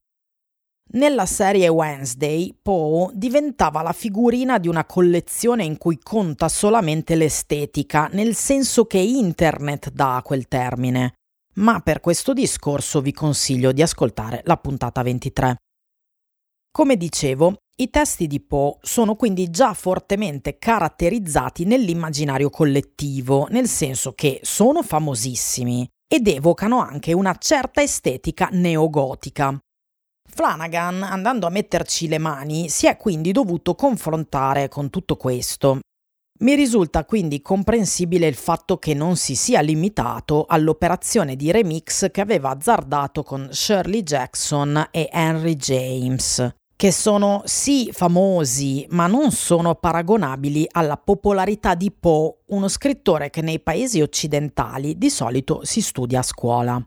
Nella 0.94 1.24
serie 1.24 1.68
Wednesday, 1.68 2.54
Poe 2.60 3.12
diventava 3.14 3.80
la 3.80 3.92
figurina 3.92 4.58
di 4.58 4.68
una 4.68 4.84
collezione 4.84 5.64
in 5.64 5.78
cui 5.78 5.98
conta 5.98 6.50
solamente 6.50 7.14
l'estetica, 7.14 8.08
nel 8.12 8.34
senso 8.34 8.84
che 8.84 8.98
internet 8.98 9.90
dà 9.90 10.16
a 10.16 10.22
quel 10.22 10.48
termine. 10.48 11.14
Ma 11.54 11.80
per 11.80 12.00
questo 12.00 12.34
discorso 12.34 13.00
vi 13.00 13.12
consiglio 13.12 13.72
di 13.72 13.80
ascoltare 13.80 14.42
la 14.44 14.56
puntata 14.58 15.02
23. 15.02 15.56
Come 16.70 16.96
dicevo, 16.96 17.56
i 17.76 17.88
testi 17.88 18.26
di 18.26 18.40
Poe 18.40 18.76
sono 18.82 19.16
quindi 19.16 19.50
già 19.50 19.72
fortemente 19.72 20.58
caratterizzati 20.58 21.64
nell'immaginario 21.64 22.50
collettivo, 22.50 23.46
nel 23.50 23.66
senso 23.66 24.12
che 24.12 24.40
sono 24.42 24.82
famosissimi 24.82 25.88
ed 26.06 26.28
evocano 26.28 26.80
anche 26.80 27.14
una 27.14 27.34
certa 27.38 27.80
estetica 27.80 28.48
neogotica, 28.52 29.58
Flanagan, 30.34 31.02
andando 31.02 31.46
a 31.46 31.50
metterci 31.50 32.08
le 32.08 32.16
mani, 32.16 32.70
si 32.70 32.86
è 32.86 32.96
quindi 32.96 33.32
dovuto 33.32 33.74
confrontare 33.74 34.68
con 34.68 34.88
tutto 34.88 35.16
questo. 35.16 35.80
Mi 36.40 36.54
risulta 36.54 37.04
quindi 37.04 37.42
comprensibile 37.42 38.26
il 38.26 38.34
fatto 38.34 38.78
che 38.78 38.94
non 38.94 39.16
si 39.16 39.34
sia 39.36 39.60
limitato 39.60 40.46
all'operazione 40.48 41.36
di 41.36 41.52
remix 41.52 42.10
che 42.10 42.22
aveva 42.22 42.50
azzardato 42.50 43.22
con 43.22 43.48
Shirley 43.52 44.02
Jackson 44.02 44.88
e 44.90 45.08
Henry 45.12 45.54
James, 45.54 46.52
che 46.74 46.90
sono 46.90 47.42
sì 47.44 47.90
famosi, 47.92 48.86
ma 48.88 49.06
non 49.06 49.30
sono 49.32 49.74
paragonabili 49.74 50.66
alla 50.70 50.96
popolarità 50.96 51.74
di 51.74 51.92
Poe, 51.92 52.38
uno 52.46 52.68
scrittore 52.68 53.28
che 53.28 53.42
nei 53.42 53.60
paesi 53.60 54.00
occidentali 54.00 54.96
di 54.96 55.10
solito 55.10 55.60
si 55.64 55.82
studia 55.82 56.20
a 56.20 56.24
scuola. 56.24 56.86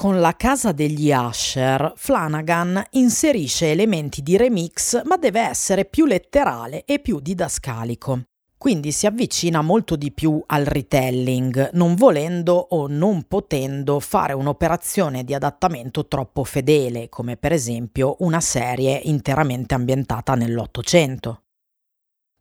Con 0.00 0.18
la 0.18 0.34
casa 0.34 0.72
degli 0.72 1.12
Asher, 1.12 1.92
Flanagan 1.94 2.82
inserisce 2.92 3.70
elementi 3.70 4.22
di 4.22 4.38
remix 4.38 5.02
ma 5.04 5.18
deve 5.18 5.40
essere 5.40 5.84
più 5.84 6.06
letterale 6.06 6.86
e 6.86 7.00
più 7.00 7.20
didascalico. 7.20 8.22
Quindi 8.56 8.92
si 8.92 9.04
avvicina 9.04 9.60
molto 9.60 9.96
di 9.96 10.10
più 10.10 10.42
al 10.46 10.64
retelling, 10.64 11.72
non 11.74 11.96
volendo 11.96 12.54
o 12.54 12.86
non 12.88 13.24
potendo 13.24 14.00
fare 14.00 14.32
un'operazione 14.32 15.22
di 15.22 15.34
adattamento 15.34 16.08
troppo 16.08 16.44
fedele, 16.44 17.10
come 17.10 17.36
per 17.36 17.52
esempio 17.52 18.16
una 18.20 18.40
serie 18.40 18.98
interamente 19.04 19.74
ambientata 19.74 20.34
nell'Ottocento. 20.34 21.42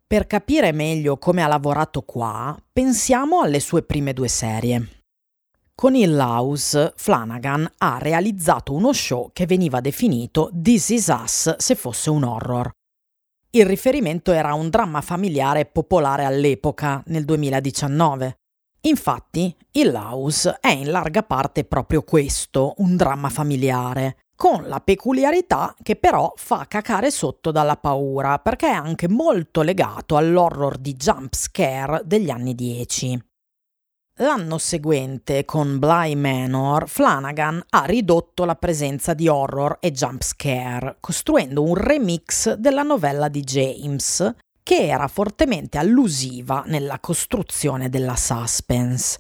Per 0.08 0.28
capire 0.28 0.72
meglio 0.72 1.18
come 1.18 1.44
ha 1.44 1.48
lavorato 1.48 2.04
qua, 2.04 2.58
pensiamo 2.72 3.42
alle 3.42 3.60
sue 3.60 3.84
prime 3.84 4.14
due 4.14 4.30
serie. 4.30 4.99
Con 5.80 5.96
il 5.96 6.14
House, 6.20 6.92
Flanagan 6.98 7.66
ha 7.78 8.00
realizzato 8.00 8.74
uno 8.74 8.92
show 8.92 9.30
che 9.32 9.46
veniva 9.46 9.80
definito 9.80 10.52
This 10.54 10.90
Is 10.90 11.08
Us 11.08 11.56
se 11.56 11.76
fosse 11.76 12.10
un 12.10 12.24
horror. 12.24 12.70
Il 13.52 13.66
riferimento 13.66 14.34
era 14.34 14.54
un 14.56 14.68
dramma 14.68 15.00
familiare 15.00 15.68
popolare 15.68 16.26
all'epoca, 16.26 17.02
nel 17.06 17.24
2019. 17.24 18.40
Infatti, 18.82 19.56
il 19.72 19.94
House 19.94 20.58
è 20.60 20.68
in 20.68 20.92
larga 20.92 21.24
parte 21.24 21.64
proprio 21.64 22.02
questo, 22.02 22.74
un 22.80 22.98
dramma 22.98 23.30
familiare, 23.30 24.18
con 24.36 24.68
la 24.68 24.82
peculiarità 24.82 25.74
che 25.82 25.96
però 25.96 26.34
fa 26.36 26.66
cacare 26.68 27.10
sotto 27.10 27.52
dalla 27.52 27.78
paura, 27.78 28.40
perché 28.40 28.68
è 28.68 28.74
anche 28.74 29.08
molto 29.08 29.62
legato 29.62 30.18
all'horror 30.18 30.78
di 30.78 30.94
jump 30.96 31.34
scare 31.34 32.02
degli 32.04 32.30
anni 32.30 32.54
10. 32.54 33.28
L'anno 34.22 34.58
seguente, 34.58 35.46
con 35.46 35.80
Bly 35.80 36.14
Manor, 36.16 36.90
Flanagan 36.90 37.64
ha 37.70 37.86
ridotto 37.86 38.44
la 38.44 38.56
presenza 38.56 39.14
di 39.14 39.30
horror 39.30 39.78
e 39.80 39.92
jump 39.92 40.24
scare, 40.24 40.98
costruendo 41.00 41.64
un 41.64 41.76
remix 41.76 42.56
della 42.56 42.84
novella 42.84 43.30
di 43.30 43.40
James, 43.40 44.36
che 44.62 44.88
era 44.88 45.08
fortemente 45.08 45.78
allusiva 45.78 46.64
nella 46.66 47.00
costruzione 47.00 47.88
della 47.88 48.18
suspense. 48.18 49.20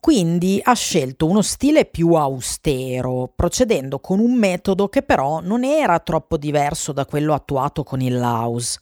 Quindi 0.00 0.60
ha 0.64 0.74
scelto 0.74 1.26
uno 1.26 1.40
stile 1.40 1.84
più 1.84 2.14
austero, 2.14 3.32
procedendo 3.36 4.00
con 4.00 4.18
un 4.18 4.34
metodo 4.34 4.88
che 4.88 5.02
però 5.02 5.38
non 5.42 5.62
era 5.62 6.00
troppo 6.00 6.36
diverso 6.38 6.90
da 6.90 7.06
quello 7.06 7.34
attuato 7.34 7.84
con 7.84 8.00
il 8.00 8.16
House. 8.16 8.80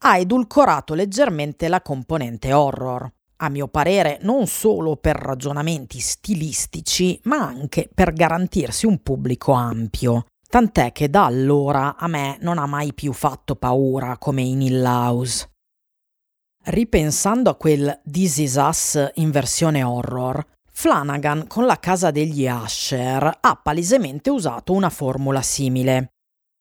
Ha 0.00 0.18
edulcorato 0.18 0.92
leggermente 0.92 1.68
la 1.68 1.80
componente 1.80 2.52
horror, 2.52 3.10
a 3.36 3.48
mio 3.48 3.68
parere 3.68 4.18
non 4.22 4.46
solo 4.46 4.96
per 4.96 5.16
ragionamenti 5.16 5.98
stilistici, 5.98 7.18
ma 7.24 7.38
anche 7.38 7.88
per 7.92 8.12
garantirsi 8.12 8.86
un 8.86 9.02
pubblico 9.02 9.52
ampio. 9.52 10.26
Tant'è 10.48 10.92
che 10.92 11.10
da 11.10 11.24
allora 11.24 11.96
a 11.96 12.06
me 12.06 12.38
non 12.40 12.58
ha 12.58 12.66
mai 12.66 12.94
più 12.94 13.12
fatto 13.12 13.56
paura 13.56 14.18
come 14.18 14.42
in 14.42 14.62
Hill 14.62 14.84
House. 14.84 15.50
Ripensando 16.66 17.50
a 17.50 17.56
quel 17.56 18.00
This 18.08 18.38
Is 18.38 18.54
Us 18.54 19.10
in 19.14 19.30
versione 19.30 19.82
horror, 19.82 20.42
Flanagan 20.72 21.46
con 21.46 21.66
la 21.66 21.78
casa 21.78 22.10
degli 22.10 22.46
Asher 22.46 23.38
ha 23.40 23.56
palesemente 23.56 24.30
usato 24.30 24.72
una 24.72 24.90
formula 24.90 25.42
simile. 25.42 26.08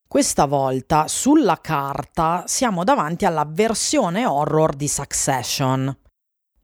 Questa 0.08 0.46
volta 0.46 1.08
sulla 1.08 1.60
carta 1.62 2.44
siamo 2.46 2.84
davanti 2.84 3.26
alla 3.26 3.46
versione 3.50 4.26
horror 4.26 4.76
di 4.76 4.88
Succession. 4.88 5.98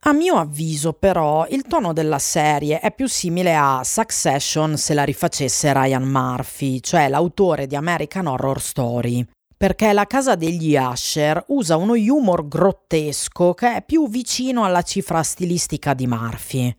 A 0.04 0.14
mio 0.14 0.36
avviso, 0.36 0.94
però, 0.94 1.46
il 1.50 1.64
tono 1.64 1.92
della 1.92 2.20
serie 2.20 2.80
è 2.80 2.94
più 2.94 3.06
simile 3.08 3.54
a 3.54 3.82
Succession 3.84 4.78
se 4.78 4.94
la 4.94 5.04
rifacesse 5.04 5.74
Ryan 5.74 6.04
Murphy, 6.04 6.80
cioè 6.80 7.10
l'autore 7.10 7.68
di 7.68 7.76
American 7.76 8.28
Horror 8.28 8.62
Story, 8.62 9.28
perché 9.58 9.92
la 9.92 10.06
casa 10.06 10.36
degli 10.36 10.78
Asher 10.78 11.44
usa 11.48 11.76
uno 11.76 11.96
humor 11.96 12.48
grottesco 12.48 13.54
che 13.54 13.76
è 13.76 13.84
più 13.84 14.08
vicino 14.08 14.64
alla 14.64 14.84
cifra 14.84 15.22
stilistica 15.22 15.94
di 15.94 16.08
Murphy. 16.08 16.74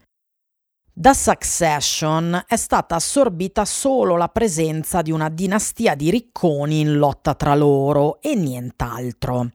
Da 0.91 1.13
Succession 1.13 2.43
è 2.47 2.57
stata 2.57 2.95
assorbita 2.95 3.67
solo 3.67 4.17
la 4.17 4.29
presenza 4.29 5.03
di 5.03 5.13
una 5.13 5.29
dinastia 5.29 5.95
di 5.95 6.11
ricconi 6.11 6.81
in 6.81 6.97
lotta 6.97 7.35
tra 7.35 7.55
loro 7.55 8.19
e 8.23 8.35
nient'altro. 8.35 9.51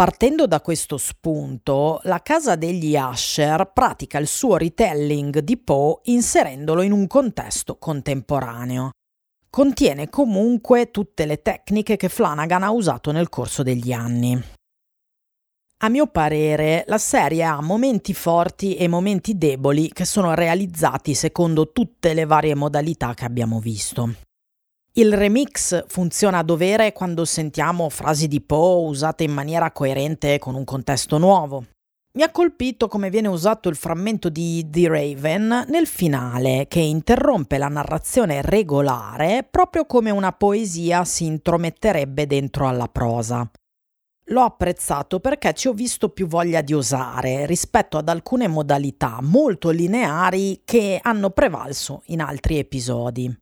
Partendo 0.00 0.46
da 0.46 0.62
questo 0.62 0.96
spunto, 0.96 2.00
la 2.04 2.22
casa 2.22 2.56
degli 2.56 2.96
Asher 2.96 3.70
pratica 3.70 4.16
il 4.16 4.28
suo 4.28 4.56
retelling 4.56 5.40
di 5.40 5.58
Poe 5.58 5.98
inserendolo 6.04 6.80
in 6.80 6.92
un 6.92 7.06
contesto 7.06 7.76
contemporaneo. 7.76 8.92
Contiene 9.50 10.08
comunque 10.08 10.90
tutte 10.90 11.26
le 11.26 11.42
tecniche 11.42 11.98
che 11.98 12.08
Flanagan 12.08 12.62
ha 12.62 12.70
usato 12.70 13.12
nel 13.12 13.28
corso 13.28 13.62
degli 13.62 13.92
anni. 13.92 14.42
A 15.82 15.88
mio 15.90 16.06
parere, 16.06 16.84
la 16.86 16.96
serie 16.96 17.42
ha 17.42 17.60
momenti 17.60 18.14
forti 18.14 18.76
e 18.76 18.88
momenti 18.88 19.36
deboli 19.36 19.92
che 19.92 20.06
sono 20.06 20.32
realizzati 20.32 21.12
secondo 21.12 21.72
tutte 21.72 22.14
le 22.14 22.24
varie 22.24 22.54
modalità 22.54 23.12
che 23.12 23.26
abbiamo 23.26 23.60
visto. 23.60 24.14
Il 24.94 25.14
remix 25.14 25.84
funziona 25.86 26.38
a 26.38 26.42
dovere 26.42 26.92
quando 26.92 27.24
sentiamo 27.24 27.88
frasi 27.90 28.26
di 28.26 28.40
Poe 28.40 28.88
usate 28.88 29.22
in 29.22 29.30
maniera 29.30 29.70
coerente 29.70 30.40
con 30.40 30.56
un 30.56 30.64
contesto 30.64 31.16
nuovo. 31.16 31.64
Mi 32.14 32.24
ha 32.24 32.30
colpito 32.32 32.88
come 32.88 33.08
viene 33.08 33.28
usato 33.28 33.68
il 33.68 33.76
frammento 33.76 34.28
di 34.28 34.66
The 34.68 34.88
Raven 34.88 35.66
nel 35.68 35.86
finale, 35.86 36.66
che 36.68 36.80
interrompe 36.80 37.56
la 37.56 37.68
narrazione 37.68 38.42
regolare 38.42 39.46
proprio 39.48 39.86
come 39.86 40.10
una 40.10 40.32
poesia 40.32 41.04
si 41.04 41.24
intrometterebbe 41.24 42.26
dentro 42.26 42.66
alla 42.66 42.88
prosa. 42.88 43.48
L'ho 44.24 44.42
apprezzato 44.42 45.20
perché 45.20 45.54
ci 45.54 45.68
ho 45.68 45.72
visto 45.72 46.08
più 46.08 46.26
voglia 46.26 46.62
di 46.62 46.74
osare 46.74 47.46
rispetto 47.46 47.96
ad 47.96 48.08
alcune 48.08 48.48
modalità 48.48 49.20
molto 49.22 49.70
lineari 49.70 50.62
che 50.64 50.98
hanno 51.00 51.30
prevalso 51.30 52.02
in 52.06 52.20
altri 52.20 52.58
episodi. 52.58 53.32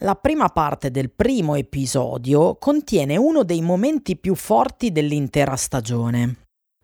La 0.00 0.14
prima 0.14 0.48
parte 0.48 0.90
del 0.90 1.10
primo 1.10 1.54
episodio 1.54 2.56
contiene 2.56 3.16
uno 3.16 3.44
dei 3.44 3.60
momenti 3.60 4.16
più 4.16 4.34
forti 4.34 4.90
dell'intera 4.90 5.54
stagione. 5.54 6.38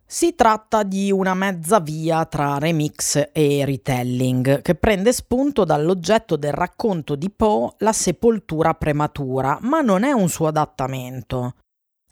Si 0.07 0.35
tratta 0.35 0.85
di 0.85 1.11
una 1.11 1.35
mezza 1.35 1.81
via 1.81 2.25
tra 2.27 2.59
remix 2.59 3.31
e 3.33 3.65
retelling, 3.65 4.63
che 4.63 4.75
prende 4.75 5.13
spunto 5.13 5.65
dall'oggetto 5.65 6.37
del 6.37 6.53
racconto 6.53 7.15
di 7.15 7.31
Poe, 7.31 7.75
la 7.79 7.93
sepoltura 7.93 8.75
prematura, 8.75 9.59
ma 9.63 9.81
non 9.81 10.05
è 10.05 10.13
un 10.13 10.29
suo 10.29 10.47
adattamento. 10.47 11.57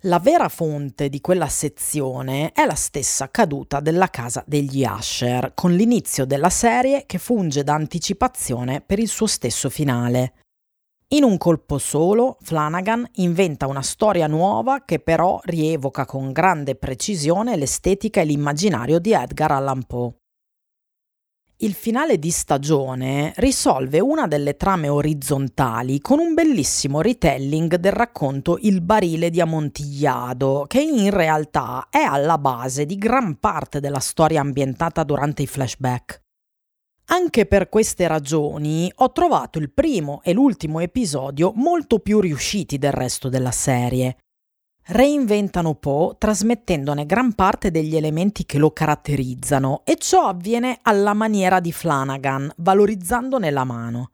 La 0.03 0.19
vera 0.19 0.49
fonte 0.49 1.09
di 1.09 1.21
quella 1.21 1.49
sezione 1.49 2.53
è 2.53 2.67
la 2.67 2.75
stessa 2.75 3.31
caduta 3.31 3.81
della 3.81 4.09
casa 4.09 4.45
degli 4.47 4.85
Asher, 4.85 5.53
con 5.55 5.73
l'inizio 5.73 6.27
della 6.27 6.51
serie 6.51 7.05
che 7.07 7.19
funge 7.19 7.65
da 7.65 7.75
anticipazione 7.75 8.83
per 8.83 8.99
il 8.99 9.09
suo 9.09 9.27
stesso 9.27 9.71
finale. 9.71 10.35
In 11.11 11.23
un 11.23 11.39
colpo 11.39 11.79
solo, 11.79 12.37
Flanagan 12.41 13.09
inventa 13.15 13.69
una 13.69 13.83
storia 13.83 14.27
nuova 14.27 14.83
che 14.85 14.99
però 14.99 15.39
rievoca 15.45 16.05
con 16.05 16.33
grande 16.33 16.75
precisione 16.75 17.57
l'estetica 17.57 18.21
e 18.21 18.25
l'immaginario 18.25 18.99
di 18.99 19.13
Edgar 19.13 19.53
Allan 19.53 19.85
Poe. 19.85 20.17
Il 21.59 21.75
finale 21.75 22.19
di 22.19 22.31
stagione 22.33 23.33
risolve 23.37 24.01
una 24.01 24.27
delle 24.27 24.57
trame 24.57 24.89
orizzontali 24.89 26.01
con 26.01 26.19
un 26.19 26.35
bellissimo 26.35 27.01
retelling 27.01 27.77
del 27.77 27.93
racconto 27.93 28.59
Il 28.61 28.81
barile 28.81 29.31
di 29.31 29.41
Amontillado, 29.41 30.65
che 30.67 30.81
in 30.81 31.11
realtà 31.11 31.87
è 31.89 32.03
alla 32.03 32.37
base 32.37 32.85
di 32.85 32.97
gran 32.97 33.39
parte 33.39 33.79
della 33.79 34.01
storia 34.01 34.41
ambientata 34.41 35.05
durante 35.05 35.43
i 35.43 35.47
flashback. 35.47 36.25
Anche 37.09 37.47
per 37.47 37.69
queste 37.69 38.09
ragioni 38.09 38.91
ho 38.93 39.13
trovato 39.13 39.61
il 39.61 39.71
primo 39.71 40.21
e 40.25 40.33
l'ultimo 40.33 40.81
episodio 40.81 41.53
molto 41.55 42.01
più 42.01 42.19
riusciti 42.19 42.79
del 42.79 42.91
resto 42.91 43.29
della 43.29 43.53
serie, 43.53 44.17
reinventano 44.87 45.75
Poe 45.75 46.17
trasmettendone 46.19 47.07
gran 47.07 47.35
parte 47.35 47.71
degli 47.71 47.95
elementi 47.95 48.45
che 48.45 48.59
lo 48.59 48.73
caratterizzano 48.73 49.83
e 49.85 49.97
ciò 49.99 50.27
avviene 50.27 50.81
alla 50.83 51.15
maniera 51.15 51.61
di 51.61 51.71
Flanagan, 51.71 52.53
valorizzandone 52.57 53.51
la 53.53 53.65
mano. 53.65 54.11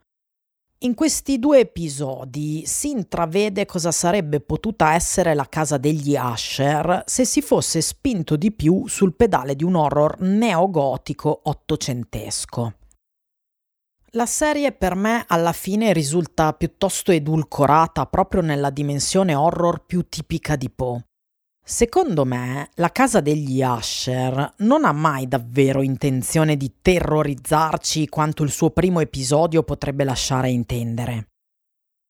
In 0.81 0.95
questi 0.95 1.39
due 1.39 1.61
episodi 1.61 2.65
si 2.67 2.91
intravede 2.91 3.65
cosa 3.65 3.91
sarebbe 3.91 4.41
potuta 4.41 4.93
essere 4.93 5.33
la 5.33 5.49
casa 5.49 5.79
degli 5.79 6.15
Asher 6.15 7.05
se 7.07 7.25
si 7.25 7.41
fosse 7.41 7.81
spinto 7.81 8.37
di 8.37 8.53
più 8.53 8.87
sul 8.87 9.15
pedale 9.15 9.57
di 9.57 9.65
un 9.65 9.77
horror 9.77 10.21
neogotico 10.21 11.41
ottocentesco. 11.45 12.75
La 14.15 14.27
serie 14.27 14.73
per 14.73 14.95
me 14.95 15.25
alla 15.27 15.53
fine 15.53 15.95
risulta 15.95 16.53
piuttosto 16.53 17.13
edulcorata 17.13 18.05
proprio 18.05 18.43
nella 18.43 18.69
dimensione 18.69 19.35
horror 19.35 19.87
più 19.87 20.07
tipica 20.07 20.55
di 20.55 20.69
Poe. 20.69 21.07
Secondo 21.65 22.27
me, 22.27 22.69
la 22.75 22.91
casa 22.91 23.21
degli 23.21 23.63
Asher 23.63 24.53
non 24.59 24.85
ha 24.85 24.93
mai 24.93 25.27
davvero 25.29 25.81
intenzione 25.81 26.59
di 26.59 26.75
terrorizzarci 26.83 28.07
quanto 28.11 28.43
il 28.43 28.51
suo 28.51 28.69
primo 28.69 29.01
episodio 29.01 29.63
potrebbe 29.63 30.05
lasciare 30.05 30.51
intendere. 30.51 31.29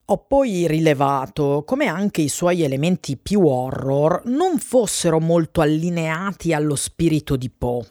Ho 0.06 0.26
poi 0.26 0.66
rilevato 0.66 1.62
come 1.64 1.86
anche 1.86 2.20
i 2.20 2.28
suoi 2.28 2.62
elementi 2.62 3.16
più 3.16 3.46
horror 3.46 4.22
non 4.24 4.58
fossero 4.58 5.20
molto 5.20 5.60
allineati 5.60 6.52
allo 6.52 6.74
spirito 6.74 7.36
di 7.36 7.48
Poe. 7.48 7.86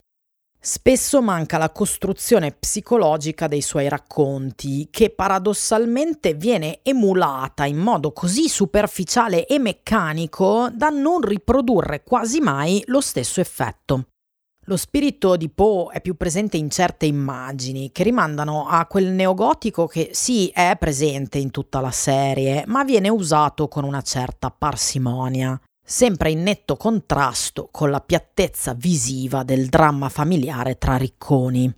Spesso 0.64 1.24
manca 1.24 1.58
la 1.58 1.72
costruzione 1.72 2.52
psicologica 2.52 3.48
dei 3.48 3.62
suoi 3.62 3.90
racconti, 3.90 4.90
che 4.92 5.10
paradossalmente 5.10 6.36
viene 6.36 6.82
emulata 6.84 7.66
in 7.66 7.80
modo 7.80 8.12
così 8.12 8.48
superficiale 8.48 9.48
e 9.48 9.58
meccanico 9.58 10.70
da 10.72 10.90
non 10.90 11.22
riprodurre 11.22 12.04
quasi 12.04 12.42
mai 12.42 12.84
lo 12.86 13.02
stesso 13.02 13.42
effetto. 13.42 14.10
Lo 14.66 14.78
spirito 14.78 15.36
di 15.36 15.50
Poe 15.50 15.96
è 15.96 16.00
più 16.00 16.16
presente 16.16 16.58
in 16.58 16.70
certe 16.70 17.08
immagini 17.08 17.92
che 17.92 18.04
rimandano 18.04 18.68
a 18.68 18.86
quel 18.86 19.08
neogotico 19.08 19.88
che 19.88 20.12
sì 20.14 20.50
è 20.50 20.76
presente 20.78 21.40
in 21.40 21.50
tutta 21.50 21.80
la 21.80 21.90
serie, 21.90 22.66
ma 22.68 22.84
viene 22.84 23.10
usato 23.10 23.68
con 23.68 23.84
una 23.84 24.04
certa 24.04 24.52
parsimonia 24.52 25.60
sempre 25.92 26.32
in 26.32 26.42
netto 26.42 26.78
contrasto 26.78 27.68
con 27.70 27.90
la 27.90 28.00
piattezza 28.00 28.74
visiva 28.74 29.44
del 29.44 29.68
dramma 29.68 30.08
familiare 30.08 30.78
tra 30.78 30.96
ricconi. 30.96 31.70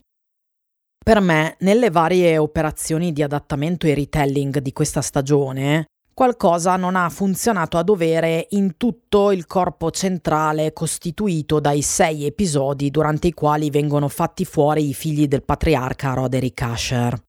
Per 1.03 1.19
me, 1.19 1.55
nelle 1.61 1.89
varie 1.89 2.37
operazioni 2.37 3.11
di 3.11 3.23
adattamento 3.23 3.87
e 3.87 3.95
retelling 3.95 4.59
di 4.59 4.71
questa 4.71 5.01
stagione, 5.01 5.87
qualcosa 6.13 6.75
non 6.75 6.95
ha 6.95 7.09
funzionato 7.09 7.79
a 7.79 7.83
dovere 7.83 8.45
in 8.51 8.77
tutto 8.77 9.31
il 9.31 9.47
corpo 9.47 9.89
centrale 9.89 10.73
costituito 10.73 11.59
dai 11.59 11.81
sei 11.81 12.25
episodi 12.25 12.91
durante 12.91 13.27
i 13.27 13.33
quali 13.33 13.71
vengono 13.71 14.07
fatti 14.09 14.45
fuori 14.45 14.89
i 14.89 14.93
figli 14.93 15.27
del 15.27 15.43
patriarca 15.43 16.13
Roderick 16.13 16.61
Asher. 16.61 17.19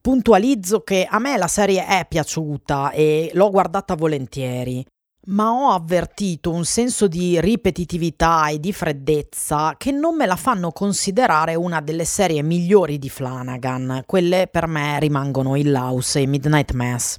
Puntualizzo 0.00 0.80
che 0.80 1.06
a 1.08 1.18
me 1.18 1.36
la 1.36 1.48
serie 1.48 1.86
è 1.86 2.06
piaciuta 2.08 2.92
e 2.92 3.30
l'ho 3.34 3.50
guardata 3.50 3.94
volentieri, 3.94 4.82
ma 5.30 5.52
ho 5.52 5.70
avvertito 5.70 6.50
un 6.50 6.64
senso 6.64 7.06
di 7.06 7.40
ripetitività 7.40 8.48
e 8.48 8.58
di 8.58 8.72
freddezza 8.72 9.74
che 9.76 9.92
non 9.92 10.16
me 10.16 10.26
la 10.26 10.36
fanno 10.36 10.72
considerare 10.72 11.54
una 11.54 11.80
delle 11.80 12.04
serie 12.04 12.42
migliori 12.42 12.98
di 12.98 13.08
Flanagan. 13.08 14.02
Quelle 14.06 14.48
per 14.48 14.66
me 14.66 14.98
rimangono 14.98 15.54
Hill 15.56 15.74
House 15.74 16.20
e 16.20 16.26
Midnight 16.26 16.72
Mass. 16.72 17.16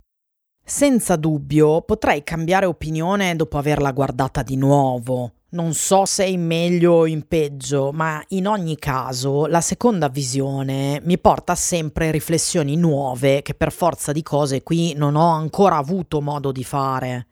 Senza 0.63 1.15
dubbio 1.15 1.82
potrei 1.82 2.24
cambiare 2.24 2.65
opinione 2.65 3.36
dopo 3.36 3.58
averla 3.58 3.91
guardata 3.91 4.43
di 4.43 4.56
nuovo. 4.58 5.34
Non 5.52 5.74
so 5.74 6.06
se 6.06 6.26
in 6.26 6.45
meglio 6.45 6.93
o 6.93 7.08
in 7.08 7.28
peggio, 7.28 7.91
ma 7.91 8.24
in 8.30 8.47
ogni 8.47 8.78
caso 8.78 9.47
la 9.47 9.60
seconda 9.60 10.08
visione 10.08 11.02
mi 11.04 11.17
porta 11.17 11.56
sempre 11.56 12.12
riflessioni 12.12 12.78
nuove 12.78 13.41
che 13.41 13.54
per 13.54 13.71
forza 13.71 14.13
di 14.13 14.21
cose 14.21 14.63
qui 14.63 14.93
non 14.95 15.15
ho 15.15 15.30
ancora 15.30 15.76
avuto 15.76 16.21
modo 16.21 16.54
di 16.54 16.63
fare. 16.63 17.26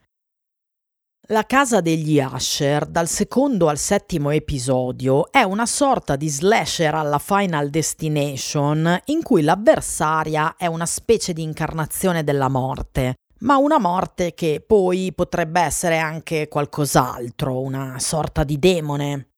La 1.31 1.45
casa 1.45 1.79
degli 1.79 2.19
Asher, 2.19 2.87
dal 2.87 3.07
secondo 3.07 3.67
al 3.67 3.77
settimo 3.77 4.31
episodio, 4.31 5.31
è 5.31 5.43
una 5.43 5.67
sorta 5.67 6.15
di 6.15 6.27
slasher 6.27 6.95
alla 6.95 7.19
Final 7.19 7.69
Destination 7.69 8.99
in 9.05 9.21
cui 9.21 9.43
l'avversaria 9.43 10.55
è 10.57 10.65
una 10.65 10.87
specie 10.87 11.33
di 11.33 11.43
incarnazione 11.43 12.23
della 12.23 12.49
morte, 12.49 13.17
ma 13.41 13.57
una 13.57 13.77
morte 13.77 14.33
che 14.33 14.63
poi 14.65 15.13
potrebbe 15.13 15.61
essere 15.61 15.99
anche 15.99 16.47
qualcos'altro, 16.47 17.61
una 17.61 17.99
sorta 17.99 18.43
di 18.43 18.57
demone. 18.57 19.28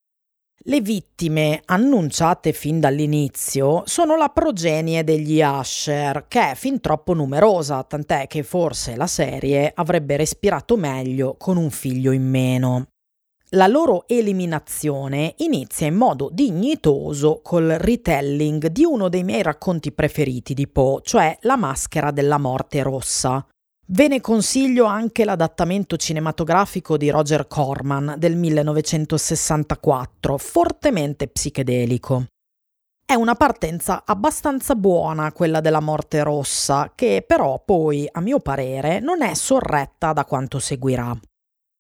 Le 0.66 0.80
vittime, 0.80 1.64
annunciate 1.66 2.54
fin 2.54 2.80
dall'inizio, 2.80 3.82
sono 3.86 4.16
la 4.16 4.30
progenie 4.30 5.04
degli 5.04 5.42
Asher, 5.42 6.26
che 6.28 6.52
è 6.52 6.56
fin 6.56 6.80
troppo 6.80 7.14
numerosa, 7.14 7.82
tant'è 7.84 8.28
che 8.28 8.44
forse 8.44 8.96
la 8.96 9.08
serie 9.08 9.72
avrebbe 9.74 10.18
respirato 10.18 10.78
meglio 10.78 11.36
con 11.36 11.58
un 11.58 11.72
figlio 11.72 12.12
in 12.12 12.30
meno. 12.30 12.90
La 13.54 13.66
loro 13.66 14.08
eliminazione 14.08 15.34
inizia 15.38 15.88
in 15.88 15.96
modo 15.96 16.30
dignitoso 16.32 17.40
col 17.42 17.78
retelling 17.80 18.68
di 18.68 18.86
uno 18.86 19.10
dei 19.10 19.24
miei 19.24 19.42
racconti 19.42 19.92
preferiti 19.92 20.54
di 20.54 20.68
Poe, 20.68 21.02
cioè 21.04 21.36
La 21.42 21.58
maschera 21.58 22.12
della 22.12 22.38
morte 22.38 22.84
rossa. 22.84 23.44
Ve 23.94 24.08
ne 24.08 24.22
consiglio 24.22 24.86
anche 24.86 25.26
l'adattamento 25.26 25.98
cinematografico 25.98 26.96
di 26.96 27.10
Roger 27.10 27.46
Corman 27.46 28.16
del 28.18 28.38
1964, 28.38 30.38
fortemente 30.38 31.28
psichedelico. 31.28 32.28
È 33.06 33.16
una 33.16 33.36
partenza 33.36 34.04
abbastanza 34.06 34.76
buona 34.76 35.34
quella 35.34 35.60
della 35.60 35.82
morte 35.82 36.24
rossa, 36.24 36.94
che 36.96 37.26
però 37.28 37.62
poi, 37.66 38.08
a 38.10 38.22
mio 38.22 38.40
parere, 38.40 39.02
non 39.02 39.22
è 39.22 39.34
sorretta 39.34 40.14
da 40.14 40.24
quanto 40.24 40.60
seguirà. 40.60 41.14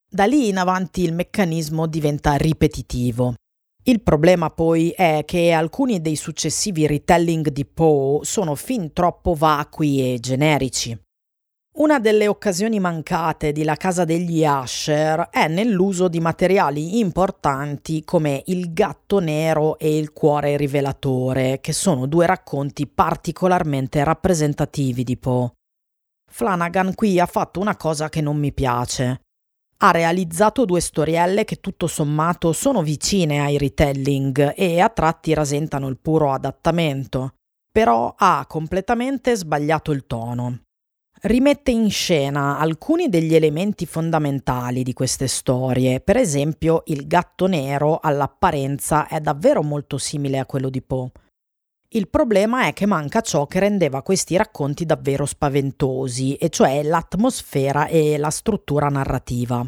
Da 0.05 0.25
lì 0.25 0.49
in 0.49 0.57
avanti 0.57 1.03
il 1.03 1.13
meccanismo 1.13 1.87
diventa 1.87 2.35
ripetitivo. 2.35 3.35
Il 3.83 4.01
problema 4.01 4.49
poi 4.49 4.89
è 4.89 5.23
che 5.25 5.53
alcuni 5.53 6.01
dei 6.01 6.17
successivi 6.17 6.87
retelling 6.87 7.47
di 7.47 7.63
Poe 7.63 8.25
sono 8.25 8.55
fin 8.55 8.91
troppo 8.91 9.33
vacui 9.33 10.13
e 10.13 10.19
generici. 10.19 10.99
Una 11.73 11.99
delle 11.99 12.27
occasioni 12.27 12.81
mancate 12.81 13.53
di 13.53 13.63
La 13.63 13.77
casa 13.77 14.03
degli 14.03 14.43
Asher 14.43 15.29
è 15.29 15.47
nell'uso 15.47 16.09
di 16.09 16.19
materiali 16.19 16.99
importanti 16.99 18.03
come 18.03 18.43
Il 18.47 18.73
gatto 18.73 19.19
nero 19.19 19.79
e 19.79 19.97
Il 19.97 20.11
cuore 20.11 20.57
rivelatore, 20.57 21.59
che 21.61 21.71
sono 21.71 22.07
due 22.07 22.25
racconti 22.25 22.87
particolarmente 22.87 24.03
rappresentativi 24.03 25.05
di 25.05 25.15
Poe. 25.15 25.53
Flanagan 26.29 26.93
qui 26.93 27.21
ha 27.21 27.25
fatto 27.25 27.61
una 27.61 27.77
cosa 27.77 28.09
che 28.09 28.19
non 28.19 28.35
mi 28.35 28.51
piace. 28.51 29.21
Ha 29.77 29.91
realizzato 29.91 30.65
due 30.65 30.81
storielle 30.81 31.45
che 31.45 31.61
tutto 31.61 31.87
sommato 31.87 32.51
sono 32.51 32.83
vicine 32.83 33.39
ai 33.39 33.57
retelling 33.57 34.55
e 34.57 34.81
a 34.81 34.89
tratti 34.89 35.33
rasentano 35.33 35.87
il 35.87 35.97
puro 35.97 36.33
adattamento, 36.33 37.35
però 37.71 38.13
ha 38.17 38.45
completamente 38.45 39.37
sbagliato 39.37 39.93
il 39.93 40.05
tono 40.05 40.63
rimette 41.21 41.71
in 41.71 41.89
scena 41.89 42.57
alcuni 42.57 43.09
degli 43.09 43.35
elementi 43.35 43.85
fondamentali 43.85 44.83
di 44.83 44.93
queste 44.93 45.27
storie. 45.27 45.99
Per 45.99 46.17
esempio, 46.17 46.83
il 46.85 47.05
gatto 47.07 47.47
nero 47.47 47.99
all'apparenza 48.01 49.07
è 49.07 49.19
davvero 49.19 49.61
molto 49.61 49.97
simile 49.97 50.39
a 50.39 50.45
quello 50.45 50.69
di 50.69 50.81
Poe. 50.81 51.11
Il 51.93 52.07
problema 52.07 52.67
è 52.67 52.73
che 52.73 52.85
manca 52.85 53.19
ciò 53.19 53.45
che 53.47 53.59
rendeva 53.59 54.01
questi 54.01 54.37
racconti 54.37 54.85
davvero 54.85 55.25
spaventosi, 55.25 56.35
e 56.35 56.49
cioè 56.49 56.83
l'atmosfera 56.83 57.87
e 57.87 58.17
la 58.17 58.29
struttura 58.29 58.87
narrativa. 58.87 59.67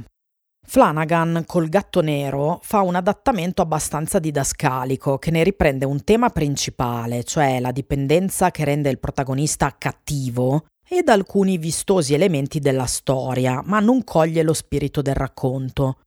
Flanagan 0.66 1.44
col 1.46 1.68
gatto 1.68 2.00
nero 2.00 2.60
fa 2.64 2.80
un 2.80 2.96
adattamento 2.96 3.62
abbastanza 3.62 4.20
didascalico 4.20 5.18
che 5.18 5.30
ne 5.30 5.44
riprende 5.44 5.84
un 5.84 6.06
tema 6.06 6.30
principale, 6.30 7.26
cioè 7.26 7.60
la 7.60 7.74
dipendenza 7.74 8.50
che 8.50 8.64
rende 8.64 8.90
il 8.90 9.00
protagonista 9.00 9.76
cattivo, 9.78 10.68
ed 10.88 11.10
alcuni 11.10 11.58
vistosi 11.58 12.14
elementi 12.14 12.60
della 12.60 12.86
storia, 12.86 13.62
ma 13.66 13.80
non 13.80 14.04
coglie 14.04 14.44
lo 14.44 14.54
spirito 14.54 15.02
del 15.02 15.16
racconto. 15.16 16.00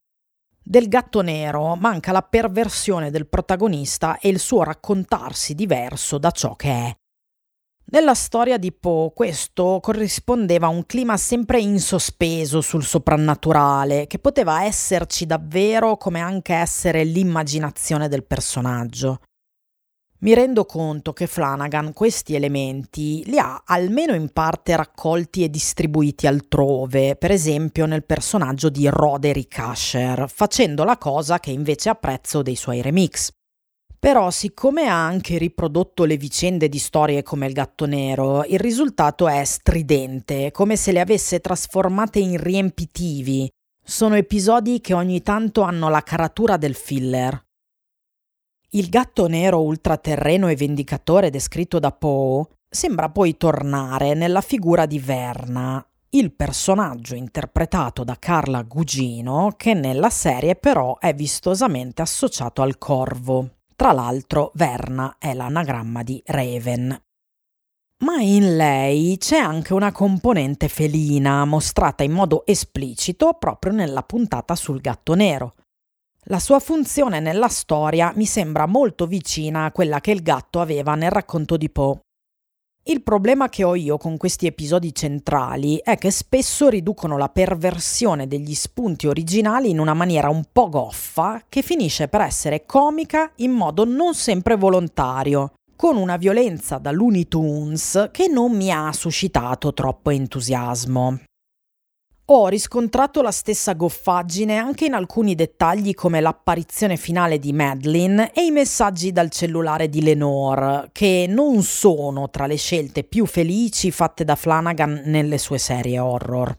Del 0.62 0.88
gatto 0.88 1.20
nero 1.22 1.76
manca 1.76 2.10
la 2.12 2.22
perversione 2.22 3.10
del 3.10 3.28
protagonista 3.28 4.18
e 4.18 4.28
il 4.28 4.38
suo 4.38 4.64
raccontarsi 4.64 5.54
diverso 5.54 6.18
da 6.18 6.30
ciò 6.32 6.56
che 6.56 6.70
è. 6.70 6.96
Nella 7.88 8.14
storia 8.14 8.58
di 8.58 8.72
Poe 8.72 9.12
questo 9.14 9.78
corrispondeva 9.80 10.66
a 10.66 10.70
un 10.70 10.84
clima 10.86 11.16
sempre 11.16 11.60
in 11.60 11.78
sospeso 11.78 12.60
sul 12.60 12.82
soprannaturale, 12.82 14.08
che 14.08 14.18
poteva 14.18 14.64
esserci 14.64 15.24
davvero 15.24 15.96
come 15.96 16.18
anche 16.18 16.52
essere 16.52 17.04
l'immaginazione 17.04 18.08
del 18.08 18.24
personaggio. 18.24 19.20
Mi 20.20 20.32
rendo 20.32 20.64
conto 20.64 21.12
che 21.12 21.26
Flanagan 21.26 21.92
questi 21.92 22.34
elementi 22.34 23.22
li 23.26 23.38
ha 23.38 23.62
almeno 23.66 24.14
in 24.14 24.30
parte 24.32 24.74
raccolti 24.74 25.44
e 25.44 25.50
distribuiti 25.50 26.26
altrove, 26.26 27.16
per 27.16 27.30
esempio 27.30 27.84
nel 27.84 28.02
personaggio 28.02 28.70
di 28.70 28.88
Roderick 28.88 29.58
Asher, 29.58 30.24
facendo 30.28 30.84
la 30.84 30.96
cosa 30.96 31.38
che 31.38 31.50
invece 31.50 31.90
apprezzo 31.90 32.40
dei 32.40 32.56
suoi 32.56 32.80
remix. 32.80 33.30
Però, 33.98 34.30
siccome 34.30 34.88
ha 34.88 35.04
anche 35.04 35.36
riprodotto 35.36 36.04
le 36.04 36.16
vicende 36.16 36.70
di 36.70 36.78
storie 36.78 37.22
come 37.22 37.46
il 37.46 37.52
gatto 37.52 37.84
nero, 37.84 38.42
il 38.44 38.58
risultato 38.58 39.28
è 39.28 39.44
stridente, 39.44 40.50
come 40.50 40.76
se 40.76 40.92
le 40.92 41.00
avesse 41.00 41.40
trasformate 41.40 42.20
in 42.20 42.40
riempitivi. 42.42 43.50
Sono 43.84 44.14
episodi 44.14 44.80
che 44.80 44.94
ogni 44.94 45.20
tanto 45.20 45.60
hanno 45.60 45.90
la 45.90 46.02
caratura 46.02 46.56
del 46.56 46.74
filler, 46.74 47.45
il 48.70 48.88
gatto 48.88 49.26
nero 49.28 49.62
ultraterreno 49.62 50.48
e 50.48 50.56
vendicatore 50.56 51.30
descritto 51.30 51.78
da 51.78 51.92
Poe 51.92 52.44
sembra 52.68 53.08
poi 53.08 53.36
tornare 53.36 54.14
nella 54.14 54.40
figura 54.40 54.86
di 54.86 54.98
Verna, 54.98 55.84
il 56.10 56.32
personaggio 56.32 57.14
interpretato 57.14 58.04
da 58.04 58.16
Carla 58.18 58.62
Gugino 58.62 59.52
che 59.56 59.74
nella 59.74 60.10
serie 60.10 60.56
però 60.56 60.98
è 60.98 61.14
vistosamente 61.14 62.02
associato 62.02 62.62
al 62.62 62.78
corvo. 62.78 63.50
Tra 63.76 63.92
l'altro 63.92 64.50
Verna 64.54 65.16
è 65.18 65.34
l'anagramma 65.34 66.02
di 66.02 66.22
Raven. 66.24 66.98
Ma 67.98 68.20
in 68.20 68.56
lei 68.56 69.16
c'è 69.18 69.38
anche 69.38 69.72
una 69.72 69.92
componente 69.92 70.68
felina 70.68 71.44
mostrata 71.44 72.02
in 72.02 72.12
modo 72.12 72.44
esplicito 72.44 73.34
proprio 73.38 73.72
nella 73.72 74.02
puntata 74.02 74.54
sul 74.54 74.80
gatto 74.80 75.14
nero. 75.14 75.54
La 76.28 76.40
sua 76.40 76.58
funzione 76.58 77.20
nella 77.20 77.46
storia 77.46 78.12
mi 78.16 78.26
sembra 78.26 78.66
molto 78.66 79.06
vicina 79.06 79.64
a 79.64 79.70
quella 79.70 80.00
che 80.00 80.10
il 80.10 80.22
gatto 80.22 80.60
aveva 80.60 80.96
nel 80.96 81.12
racconto 81.12 81.56
di 81.56 81.70
Poe. 81.70 82.00
Il 82.88 83.02
problema 83.04 83.48
che 83.48 83.62
ho 83.62 83.76
io 83.76 83.96
con 83.96 84.16
questi 84.16 84.46
episodi 84.46 84.92
centrali 84.92 85.80
è 85.80 85.96
che 85.96 86.10
spesso 86.10 86.68
riducono 86.68 87.16
la 87.16 87.28
perversione 87.28 88.26
degli 88.26 88.54
spunti 88.54 89.06
originali 89.06 89.70
in 89.70 89.78
una 89.78 89.94
maniera 89.94 90.28
un 90.28 90.42
po' 90.50 90.68
goffa 90.68 91.44
che 91.48 91.62
finisce 91.62 92.08
per 92.08 92.22
essere 92.22 92.66
comica 92.66 93.30
in 93.36 93.52
modo 93.52 93.84
non 93.84 94.12
sempre 94.14 94.56
volontario, 94.56 95.52
con 95.76 95.96
una 95.96 96.16
violenza 96.16 96.78
da 96.78 96.90
Looney 96.90 97.28
Tunes 97.28 98.08
che 98.10 98.26
non 98.26 98.50
mi 98.50 98.72
ha 98.72 98.92
suscitato 98.92 99.72
troppo 99.72 100.10
entusiasmo. 100.10 101.20
Ho 102.28 102.48
riscontrato 102.48 103.22
la 103.22 103.30
stessa 103.30 103.74
goffaggine 103.74 104.56
anche 104.56 104.86
in 104.86 104.94
alcuni 104.94 105.36
dettagli 105.36 105.94
come 105.94 106.20
l'apparizione 106.20 106.96
finale 106.96 107.38
di 107.38 107.52
Madeline 107.52 108.32
e 108.32 108.44
i 108.44 108.50
messaggi 108.50 109.12
dal 109.12 109.30
cellulare 109.30 109.88
di 109.88 110.02
Lenore, 110.02 110.88
che 110.90 111.26
non 111.28 111.62
sono 111.62 112.28
tra 112.28 112.48
le 112.48 112.56
scelte 112.56 113.04
più 113.04 113.26
felici 113.26 113.92
fatte 113.92 114.24
da 114.24 114.34
Flanagan 114.34 115.02
nelle 115.04 115.38
sue 115.38 115.58
serie 115.58 116.00
horror. 116.00 116.58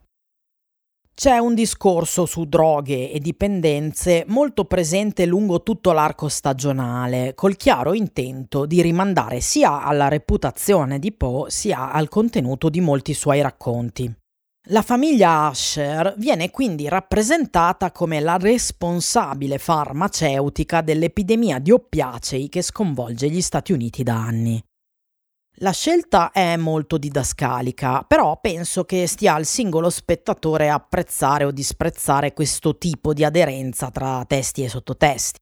C'è 1.14 1.38
un 1.38 1.54
discorso 1.54 2.26
su 2.26 2.46
droghe 2.46 3.12
e 3.12 3.20
dipendenze 3.20 4.24
molto 4.28 4.64
presente 4.64 5.26
lungo 5.26 5.64
tutto 5.64 5.92
l'arco 5.92 6.30
stagionale, 6.30 7.34
col 7.36 7.58
chiaro 7.58 7.94
intento 7.94 8.66
di 8.66 8.82
rimandare 8.82 9.42
sia 9.42 9.84
alla 9.84 10.08
reputazione 10.08 10.98
di 10.98 11.12
Poe 11.12 11.50
sia 11.50 11.92
al 11.92 12.08
contenuto 12.08 12.70
di 12.70 12.80
molti 12.80 13.14
suoi 13.14 13.42
racconti. 13.42 14.16
La 14.70 14.82
famiglia 14.82 15.46
Asher 15.46 16.16
viene 16.18 16.52
quindi 16.52 16.90
rappresentata 16.90 17.94
come 17.94 18.20
la 18.20 18.36
responsabile 18.36 19.60
farmaceutica 19.60 20.82
dell'epidemia 20.82 21.60
di 21.60 21.72
oppiacei 21.72 22.50
che 22.50 22.62
sconvolge 22.62 23.30
gli 23.30 23.40
Stati 23.40 23.72
Uniti 23.72 24.04
da 24.04 24.16
anni. 24.16 24.62
La 25.60 25.72
scelta 25.72 26.32
è 26.32 26.58
molto 26.58 26.98
didascalica, 26.98 28.04
però 28.04 28.38
penso 28.42 28.84
che 28.84 29.08
stia 29.08 29.36
al 29.36 29.46
singolo 29.46 29.90
spettatore 29.90 30.68
apprezzare 30.68 31.46
o 31.46 31.52
disprezzare 31.52 32.34
questo 32.34 32.78
tipo 32.78 33.14
di 33.14 33.24
aderenza 33.24 33.90
tra 33.90 34.26
testi 34.28 34.64
e 34.64 34.70
sottotesti. 34.70 35.40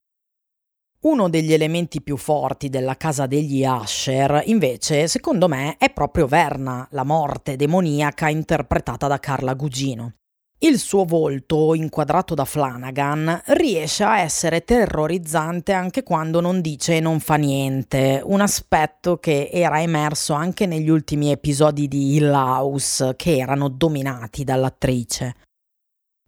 Uno 1.05 1.29
degli 1.29 1.53
elementi 1.53 2.01
più 2.01 2.17
forti 2.17 2.67
della 2.67 2.97
casa 2.97 3.27
degli 3.27 3.63
Asher, 3.63 4.41
invece, 4.45 5.07
secondo 5.07 5.47
me, 5.47 5.75
è 5.77 5.93
proprio 5.93 6.25
Verna, 6.25 6.87
la 6.89 7.03
morte 7.03 7.55
demoniaca 7.55 8.27
interpretata 8.27 9.05
da 9.05 9.19
Carla 9.19 9.53
Gugino. 9.53 10.13
Il 10.57 10.79
suo 10.79 11.03
volto, 11.03 11.75
inquadrato 11.75 12.33
da 12.33 12.43
Flanagan, 12.43 13.39
riesce 13.49 14.03
a 14.03 14.19
essere 14.21 14.63
terrorizzante 14.63 15.73
anche 15.73 16.01
quando 16.01 16.41
non 16.41 16.59
dice 16.59 16.95
e 16.95 17.01
non 17.01 17.19
fa 17.19 17.35
niente, 17.35 18.19
un 18.25 18.41
aspetto 18.41 19.17
che 19.17 19.49
era 19.53 19.79
emerso 19.79 20.33
anche 20.33 20.65
negli 20.65 20.89
ultimi 20.89 21.29
episodi 21.29 21.87
di 21.87 22.15
Hill 22.15 22.33
House, 22.33 23.13
che 23.15 23.37
erano 23.37 23.69
dominati 23.69 24.43
dall'attrice. 24.43 25.35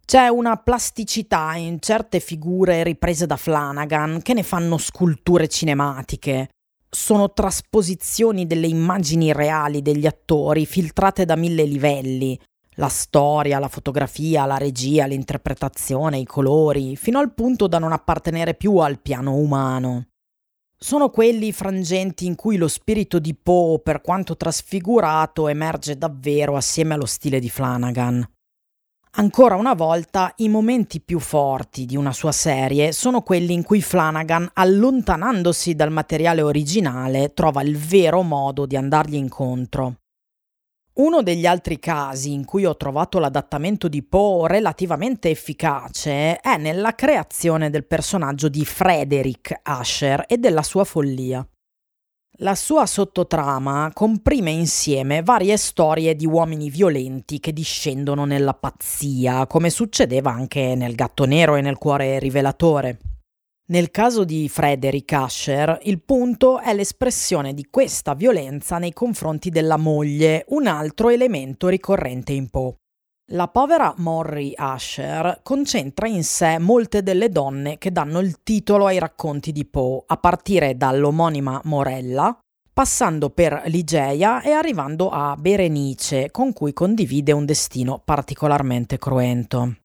C'è 0.08 0.28
una 0.28 0.56
plasticità 0.56 1.54
in 1.56 1.80
certe 1.80 2.18
figure 2.18 2.82
riprese 2.82 3.26
da 3.26 3.36
Flanagan 3.36 4.22
che 4.22 4.32
ne 4.32 4.42
fanno 4.42 4.78
sculture 4.78 5.48
cinematiche. 5.48 6.48
Sono 6.88 7.34
trasposizioni 7.34 8.46
delle 8.46 8.68
immagini 8.68 9.34
reali 9.34 9.82
degli 9.82 10.06
attori 10.06 10.64
filtrate 10.64 11.26
da 11.26 11.36
mille 11.36 11.64
livelli. 11.64 12.40
La 12.76 12.88
storia, 12.88 13.58
la 13.58 13.68
fotografia, 13.68 14.46
la 14.46 14.56
regia, 14.56 15.04
l'interpretazione, 15.04 16.16
i 16.16 16.24
colori, 16.24 16.96
fino 16.96 17.18
al 17.18 17.34
punto 17.34 17.66
da 17.66 17.78
non 17.78 17.92
appartenere 17.92 18.54
più 18.54 18.78
al 18.78 19.00
piano 19.00 19.34
umano. 19.34 20.06
Sono 20.74 21.10
quelli 21.10 21.52
frangenti 21.52 22.24
in 22.24 22.34
cui 22.34 22.56
lo 22.56 22.68
spirito 22.68 23.18
di 23.18 23.34
Poe, 23.34 23.80
per 23.80 24.00
quanto 24.00 24.38
trasfigurato, 24.38 25.48
emerge 25.48 25.98
davvero 25.98 26.56
assieme 26.56 26.94
allo 26.94 27.04
stile 27.04 27.40
di 27.40 27.50
Flanagan. 27.50 28.26
Ancora 29.18 29.56
una 29.56 29.74
volta, 29.74 30.32
i 30.36 30.48
momenti 30.48 31.00
più 31.00 31.18
forti 31.18 31.86
di 31.86 31.96
una 31.96 32.12
sua 32.12 32.30
serie 32.30 32.92
sono 32.92 33.22
quelli 33.22 33.52
in 33.52 33.64
cui 33.64 33.82
Flanagan, 33.82 34.48
allontanandosi 34.52 35.74
dal 35.74 35.90
materiale 35.90 36.40
originale, 36.40 37.32
trova 37.34 37.62
il 37.62 37.76
vero 37.76 38.22
modo 38.22 38.64
di 38.64 38.76
andargli 38.76 39.16
incontro. 39.16 39.96
Uno 40.98 41.22
degli 41.22 41.46
altri 41.46 41.80
casi 41.80 42.32
in 42.32 42.44
cui 42.44 42.64
ho 42.64 42.76
trovato 42.76 43.18
l'adattamento 43.18 43.88
di 43.88 44.04
Poe 44.04 44.46
relativamente 44.46 45.30
efficace 45.30 46.38
è 46.38 46.56
nella 46.56 46.94
creazione 46.94 47.70
del 47.70 47.86
personaggio 47.86 48.48
di 48.48 48.64
Frederick 48.64 49.52
Asher 49.64 50.26
e 50.28 50.38
della 50.38 50.62
sua 50.62 50.84
follia. 50.84 51.44
La 52.42 52.54
sua 52.54 52.86
sottotrama 52.86 53.90
comprime 53.92 54.52
insieme 54.52 55.22
varie 55.22 55.56
storie 55.56 56.14
di 56.14 56.24
uomini 56.24 56.70
violenti 56.70 57.40
che 57.40 57.52
discendono 57.52 58.24
nella 58.26 58.54
pazzia, 58.54 59.48
come 59.48 59.70
succedeva 59.70 60.30
anche 60.30 60.76
nel 60.76 60.94
Gatto 60.94 61.24
Nero 61.24 61.56
e 61.56 61.62
nel 61.62 61.78
Cuore 61.78 62.20
Rivelatore. 62.20 62.98
Nel 63.70 63.90
caso 63.90 64.22
di 64.22 64.48
Frederick 64.48 65.12
Asher, 65.14 65.80
il 65.82 66.00
punto 66.00 66.60
è 66.60 66.72
l'espressione 66.74 67.54
di 67.54 67.66
questa 67.68 68.14
violenza 68.14 68.78
nei 68.78 68.92
confronti 68.92 69.50
della 69.50 69.76
moglie, 69.76 70.44
un 70.50 70.68
altro 70.68 71.08
elemento 71.08 71.66
ricorrente 71.66 72.30
in 72.30 72.50
Poe. 72.50 72.76
La 73.32 73.48
povera 73.48 73.92
Morrie 73.98 74.54
Asher 74.56 75.40
concentra 75.42 76.08
in 76.08 76.24
sé 76.24 76.58
molte 76.58 77.02
delle 77.02 77.28
donne 77.28 77.76
che 77.76 77.92
danno 77.92 78.20
il 78.20 78.42
titolo 78.42 78.86
ai 78.86 78.98
racconti 78.98 79.52
di 79.52 79.66
Poe, 79.66 80.02
a 80.06 80.16
partire 80.16 80.78
dall'omonima 80.78 81.60
Morella, 81.64 82.34
passando 82.72 83.28
per 83.28 83.64
Ligeia 83.66 84.40
e 84.40 84.52
arrivando 84.52 85.10
a 85.10 85.36
Berenice, 85.38 86.30
con 86.30 86.54
cui 86.54 86.72
condivide 86.72 87.32
un 87.32 87.44
destino 87.44 88.00
particolarmente 88.02 88.96
cruento. 88.96 89.76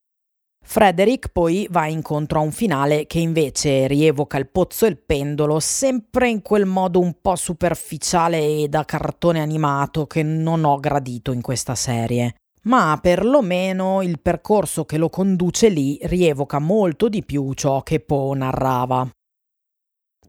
Frederick 0.66 1.28
poi 1.28 1.68
va 1.70 1.88
incontro 1.88 2.40
a 2.40 2.44
un 2.44 2.54
finale 2.54 3.06
che 3.08 3.20
invece 3.20 3.88
rievoca 3.88 4.38
il 4.38 4.48
pozzo 4.48 4.86
e 4.86 4.90
il 4.90 5.00
pendolo, 5.06 5.60
sempre 5.60 6.30
in 6.30 6.42
quel 6.42 6.66
modo 6.66 7.02
un 7.02 7.18
po' 7.22 7.36
superficiale 7.36 8.38
e 8.40 8.70
da 8.70 8.86
cartone 8.86 9.42
animato 9.42 10.08
che 10.08 10.24
non 10.24 10.64
ho 10.64 10.80
gradito 10.80 11.34
in 11.34 11.42
questa 11.42 11.76
serie. 11.76 12.36
Ma 12.66 12.98
perlomeno 13.02 14.02
il 14.02 14.20
percorso 14.22 14.86
che 14.86 14.98
lo 14.98 15.10
conduce 15.10 15.68
lì 15.68 16.00
rievoca 16.04 16.60
molto 16.60 17.10
di 17.10 17.24
più 17.24 17.54
ciò 17.54 17.84
che 17.84 18.00
Poe 18.00 18.38
narrava. 18.38 19.10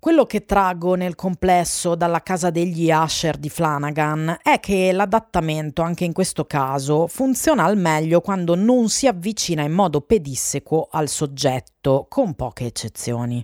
Quello 0.04 0.26
che 0.26 0.44
traggo 0.44 0.96
nel 0.96 1.14
complesso 1.14 1.94
dalla 1.94 2.22
casa 2.22 2.50
degli 2.50 2.90
Asher 2.90 3.38
di 3.38 3.48
Flanagan 3.48 4.36
è 4.42 4.60
che 4.60 4.92
l'adattamento, 4.92 5.80
anche 5.80 6.04
in 6.04 6.12
questo 6.12 6.44
caso, 6.44 7.06
funziona 7.06 7.64
al 7.64 7.78
meglio 7.78 8.20
quando 8.20 8.54
non 8.54 8.90
si 8.90 9.06
avvicina 9.06 9.62
in 9.62 9.72
modo 9.72 10.02
pedissequo 10.02 10.88
al 10.90 11.08
soggetto, 11.08 12.04
con 12.10 12.34
poche 12.34 12.66
eccezioni. 12.66 13.42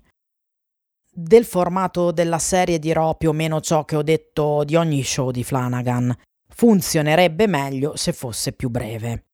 Del 1.10 1.46
formato 1.46 2.10
della 2.10 2.38
serie 2.38 2.78
dirò 2.78 3.16
più 3.16 3.30
o 3.30 3.32
meno 3.32 3.60
ciò 3.60 3.86
che 3.86 3.96
ho 3.96 4.02
detto 4.02 4.62
di 4.64 4.76
ogni 4.76 5.02
show 5.02 5.30
di 5.30 5.42
Flanagan. 5.42 6.14
Funzionerebbe 6.60 7.46
meglio 7.46 7.96
se 7.96 8.12
fosse 8.12 8.52
più 8.52 8.68
breve. 8.68 9.28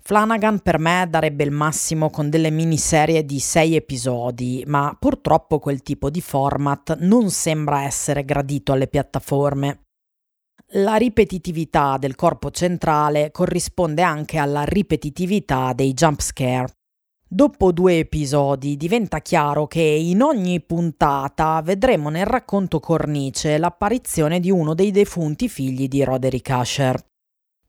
Flanagan 0.00 0.60
per 0.60 0.78
me 0.78 1.04
darebbe 1.10 1.42
il 1.42 1.50
massimo 1.50 2.10
con 2.10 2.30
delle 2.30 2.52
miniserie 2.52 3.24
di 3.24 3.40
sei 3.40 3.74
episodi, 3.74 4.62
ma 4.68 4.96
purtroppo 4.96 5.58
quel 5.58 5.82
tipo 5.82 6.10
di 6.10 6.20
format 6.20 6.98
non 7.00 7.28
sembra 7.30 7.82
essere 7.82 8.24
gradito 8.24 8.70
alle 8.70 8.86
piattaforme. 8.86 9.86
La 10.74 10.94
ripetitività 10.94 11.96
del 11.98 12.14
corpo 12.14 12.52
centrale 12.52 13.32
corrisponde 13.32 14.02
anche 14.02 14.38
alla 14.38 14.62
ripetitività 14.62 15.72
dei 15.72 15.92
jump 15.92 16.20
scare. 16.20 16.72
Dopo 17.32 17.70
due 17.70 17.98
episodi 17.98 18.76
diventa 18.76 19.20
chiaro 19.20 19.68
che 19.68 19.80
in 19.80 20.20
ogni 20.20 20.60
puntata 20.60 21.62
vedremo 21.62 22.08
nel 22.08 22.26
racconto 22.26 22.80
cornice 22.80 23.56
l'apparizione 23.56 24.40
di 24.40 24.50
uno 24.50 24.74
dei 24.74 24.90
defunti 24.90 25.48
figli 25.48 25.86
di 25.86 26.02
Roderick 26.02 26.50
Asher. 26.50 27.00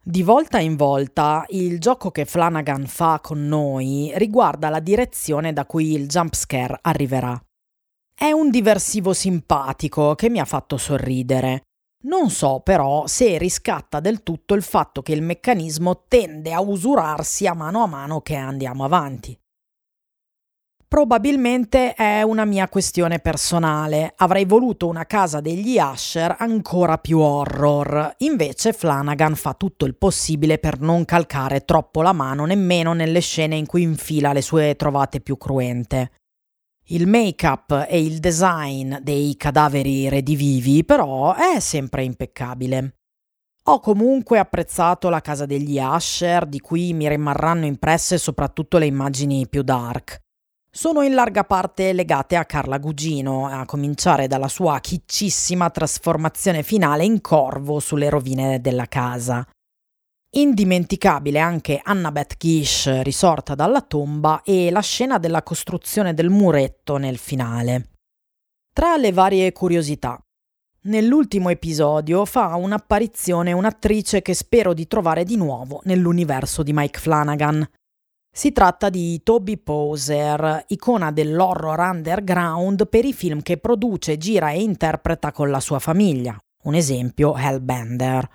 Di 0.03 0.23
volta 0.23 0.57
in 0.57 0.75
volta 0.75 1.45
il 1.49 1.79
gioco 1.79 2.09
che 2.09 2.25
Flanagan 2.25 2.87
fa 2.87 3.19
con 3.21 3.47
noi 3.47 4.11
riguarda 4.15 4.69
la 4.69 4.79
direzione 4.79 5.53
da 5.53 5.67
cui 5.67 5.93
il 5.93 6.07
jumpscare 6.07 6.79
arriverà. 6.81 7.39
È 8.15 8.31
un 8.31 8.49
diversivo 8.49 9.13
simpatico 9.13 10.15
che 10.15 10.31
mi 10.31 10.39
ha 10.39 10.45
fatto 10.45 10.77
sorridere. 10.77 11.61
Non 12.05 12.31
so 12.31 12.61
però 12.61 13.05
se 13.05 13.37
riscatta 13.37 13.99
del 13.99 14.23
tutto 14.23 14.55
il 14.55 14.63
fatto 14.63 15.03
che 15.03 15.13
il 15.13 15.21
meccanismo 15.21 16.05
tende 16.07 16.51
a 16.51 16.61
usurarsi 16.61 17.45
a 17.45 17.53
mano 17.53 17.83
a 17.83 17.85
mano 17.85 18.21
che 18.21 18.33
andiamo 18.33 18.85
avanti. 18.85 19.37
Probabilmente 20.91 21.93
è 21.93 22.21
una 22.21 22.43
mia 22.43 22.67
questione 22.67 23.19
personale. 23.19 24.13
Avrei 24.17 24.43
voluto 24.43 24.89
una 24.89 25.05
casa 25.05 25.39
degli 25.39 25.77
Asher 25.77 26.35
ancora 26.37 26.97
più 26.97 27.19
horror. 27.19 28.15
Invece 28.17 28.73
Flanagan 28.73 29.35
fa 29.35 29.53
tutto 29.53 29.85
il 29.85 29.95
possibile 29.95 30.57
per 30.57 30.81
non 30.81 31.05
calcare 31.05 31.63
troppo 31.63 32.01
la 32.01 32.11
mano 32.11 32.43
nemmeno 32.43 32.91
nelle 32.91 33.21
scene 33.21 33.55
in 33.55 33.67
cui 33.67 33.83
infila 33.83 34.33
le 34.33 34.41
sue 34.41 34.75
trovate 34.75 35.21
più 35.21 35.37
cruente. 35.37 36.11
Il 36.87 37.07
make-up 37.07 37.85
e 37.87 38.03
il 38.03 38.19
design 38.19 38.97
dei 39.01 39.37
cadaveri 39.37 40.09
redivivi 40.09 40.83
però 40.83 41.33
è 41.35 41.61
sempre 41.61 42.03
impeccabile. 42.03 42.95
Ho 43.63 43.79
comunque 43.79 44.39
apprezzato 44.39 45.07
la 45.07 45.21
casa 45.21 45.45
degli 45.45 45.79
Asher, 45.79 46.45
di 46.47 46.59
cui 46.59 46.91
mi 46.91 47.07
rimarranno 47.07 47.65
impresse 47.65 48.17
soprattutto 48.17 48.77
le 48.77 48.87
immagini 48.87 49.47
più 49.47 49.61
dark 49.61 50.19
sono 50.73 51.01
in 51.01 51.13
larga 51.13 51.43
parte 51.43 51.91
legate 51.91 52.37
a 52.37 52.45
Carla 52.45 52.77
Gugino, 52.77 53.47
a 53.47 53.65
cominciare 53.65 54.27
dalla 54.27 54.47
sua 54.47 54.79
chiccissima 54.79 55.69
trasformazione 55.69 56.63
finale 56.63 57.03
in 57.03 57.19
corvo 57.19 57.79
sulle 57.81 58.09
rovine 58.09 58.61
della 58.61 58.85
casa. 58.85 59.45
Indimenticabile 60.33 61.39
anche 61.39 61.81
Annabeth 61.83 62.37
Gish 62.37 63.01
risorta 63.01 63.53
dalla 63.53 63.81
tomba 63.81 64.43
e 64.43 64.71
la 64.71 64.79
scena 64.79 65.17
della 65.17 65.43
costruzione 65.43 66.13
del 66.13 66.29
muretto 66.29 66.95
nel 66.95 67.17
finale. 67.17 67.89
Tra 68.73 68.95
le 68.95 69.11
varie 69.11 69.51
curiosità, 69.51 70.17
nell'ultimo 70.83 71.49
episodio 71.49 72.23
fa 72.23 72.55
un'apparizione 72.55 73.51
un'attrice 73.51 74.21
che 74.21 74.33
spero 74.33 74.73
di 74.73 74.87
trovare 74.87 75.25
di 75.25 75.35
nuovo 75.35 75.81
nell'universo 75.83 76.63
di 76.63 76.71
Mike 76.71 76.97
Flanagan. 76.97 77.69
Si 78.33 78.53
tratta 78.53 78.89
di 78.89 79.21
Toby 79.23 79.57
Poser, 79.57 80.63
icona 80.67 81.11
dell'horror 81.11 81.77
underground 81.79 82.87
per 82.87 83.03
i 83.03 83.11
film 83.11 83.41
che 83.41 83.57
produce, 83.57 84.17
gira 84.17 84.51
e 84.51 84.61
interpreta 84.61 85.33
con 85.33 85.49
la 85.49 85.59
sua 85.59 85.79
famiglia. 85.79 86.37
Un 86.63 86.75
esempio, 86.75 87.35
Hellbender. 87.35 88.31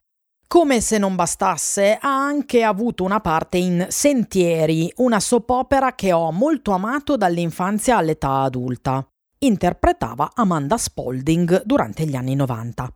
Come 0.47 0.83
se 0.83 0.99
non 0.99 1.17
bastasse, 1.17 1.99
ha 1.99 2.25
anche 2.25 2.63
avuto 2.63 3.05
una 3.05 3.21
parte 3.21 3.57
in 3.57 3.87
Sentieri, 3.89 4.93
una 4.97 5.19
soap 5.19 5.49
opera 5.49 5.95
che 5.95 6.13
ho 6.13 6.31
molto 6.31 6.73
amato 6.73 7.17
dall'infanzia 7.17 7.97
all'età 7.97 8.43
adulta. 8.43 9.05
Interpretava 9.39 10.31
Amanda 10.35 10.77
Spalding 10.77 11.63
durante 11.65 12.05
gli 12.05 12.17
anni 12.17 12.35
90. 12.35 12.93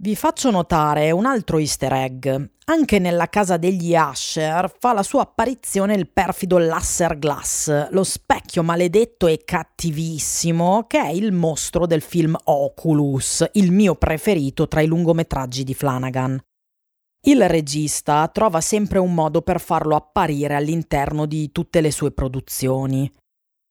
Vi 0.00 0.14
faccio 0.14 0.52
notare 0.52 1.10
un 1.10 1.26
altro 1.26 1.58
easter 1.58 1.92
egg. 1.92 2.28
Anche 2.66 3.00
nella 3.00 3.26
casa 3.26 3.56
degli 3.56 3.96
Asher 3.96 4.72
fa 4.78 4.92
la 4.92 5.02
sua 5.02 5.22
apparizione 5.22 5.94
il 5.94 6.08
perfido 6.08 6.56
Lasser 6.58 7.18
Glass, 7.18 7.90
lo 7.90 8.04
specchio 8.04 8.62
maledetto 8.62 9.26
e 9.26 9.42
cattivissimo 9.44 10.84
che 10.86 11.00
è 11.00 11.08
il 11.08 11.32
mostro 11.32 11.84
del 11.84 12.00
film 12.00 12.36
Oculus, 12.44 13.44
il 13.54 13.72
mio 13.72 13.96
preferito 13.96 14.68
tra 14.68 14.82
i 14.82 14.86
lungometraggi 14.86 15.64
di 15.64 15.74
Flanagan. 15.74 16.40
Il 17.26 17.48
regista 17.48 18.28
trova 18.28 18.60
sempre 18.60 19.00
un 19.00 19.12
modo 19.12 19.42
per 19.42 19.60
farlo 19.60 19.96
apparire 19.96 20.54
all'interno 20.54 21.26
di 21.26 21.50
tutte 21.50 21.80
le 21.80 21.90
sue 21.90 22.12
produzioni. 22.12 23.10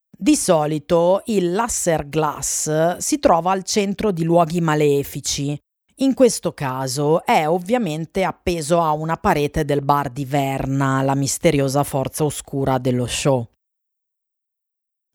Di 0.10 0.36
solito 0.36 1.22
il 1.28 1.54
Lasser 1.54 2.10
Glass 2.10 2.98
si 2.98 3.18
trova 3.20 3.52
al 3.52 3.64
centro 3.64 4.12
di 4.12 4.26
luoghi 4.26 4.60
malefici, 4.60 5.58
in 6.00 6.14
questo 6.14 6.54
caso 6.54 7.26
è 7.26 7.48
ovviamente 7.48 8.24
appeso 8.24 8.82
a 8.82 8.92
una 8.92 9.18
parete 9.18 9.66
del 9.66 9.82
bar 9.82 10.12
di 10.12 10.26
Verna, 10.26 11.02
la 11.02 11.16
misteriosa 11.16 11.84
forza 11.84 12.24
oscura 12.24 12.78
dello 12.78 13.08
show. 13.08 13.48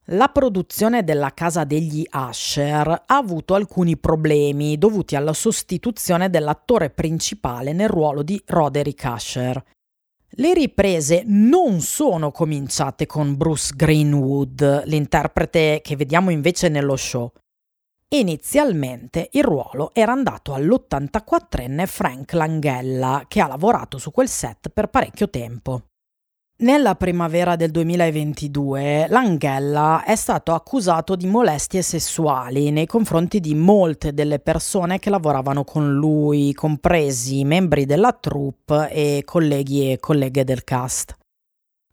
La 0.07 0.27
produzione 0.27 1.05
della 1.05 1.33
casa 1.35 1.63
degli 1.63 2.05
Asher 2.11 2.89
ha 2.89 3.17
avuto 3.17 3.55
alcuni 3.55 3.97
problemi 3.97 4.77
dovuti 4.77 5.15
alla 5.15 5.33
sostituzione 5.33 6.29
dell'attore 6.31 6.91
principale 6.91 7.73
nel 7.73 7.89
ruolo 7.89 8.25
di 8.25 8.43
Roderick 8.45 9.05
Asher. 9.05 9.63
Le 10.31 10.55
riprese 10.55 11.23
non 11.27 11.81
sono 11.81 12.33
cominciate 12.33 13.07
con 13.07 13.37
Bruce 13.37 13.73
Greenwood, 13.77 14.83
l'interprete 14.87 15.81
che 15.81 15.95
vediamo 15.95 16.31
invece 16.31 16.69
nello 16.69 16.97
show, 16.97 17.31
Inizialmente 18.15 19.31
il 19.33 19.43
ruolo 19.43 19.91
era 19.95 20.13
andato 20.13 20.53
all'84enne 20.53 21.87
Frank 21.87 22.35
Langella, 22.35 23.25
che 23.27 23.41
ha 23.41 23.47
lavorato 23.47 23.97
su 23.97 24.11
quel 24.11 24.29
set 24.29 24.69
per 24.69 24.89
parecchio 24.89 25.31
tempo. 25.31 25.85
Nella 26.59 26.95
primavera 26.95 27.57
del 27.57 27.71
2022 27.71 29.07
Langella 29.09 30.05
è 30.05 30.15
stato 30.15 30.53
accusato 30.53 31.17
di 31.17 31.27
molestie 31.27 31.81
sessuali 31.81 32.71
nei 32.71 32.85
confronti 32.85 33.41
di 33.41 33.55
molte 33.55 34.13
delle 34.13 34.41
persone 34.41 34.99
che 34.99 35.09
lavoravano 35.09 35.65
con 35.65 35.95
lui, 35.95 36.53
compresi 36.53 37.45
membri 37.45 37.87
della 37.87 38.13
troupe 38.13 38.91
e 38.91 39.23
colleghi 39.25 39.91
e 39.91 39.99
colleghe 39.99 40.45
del 40.45 40.65
cast. 40.65 41.17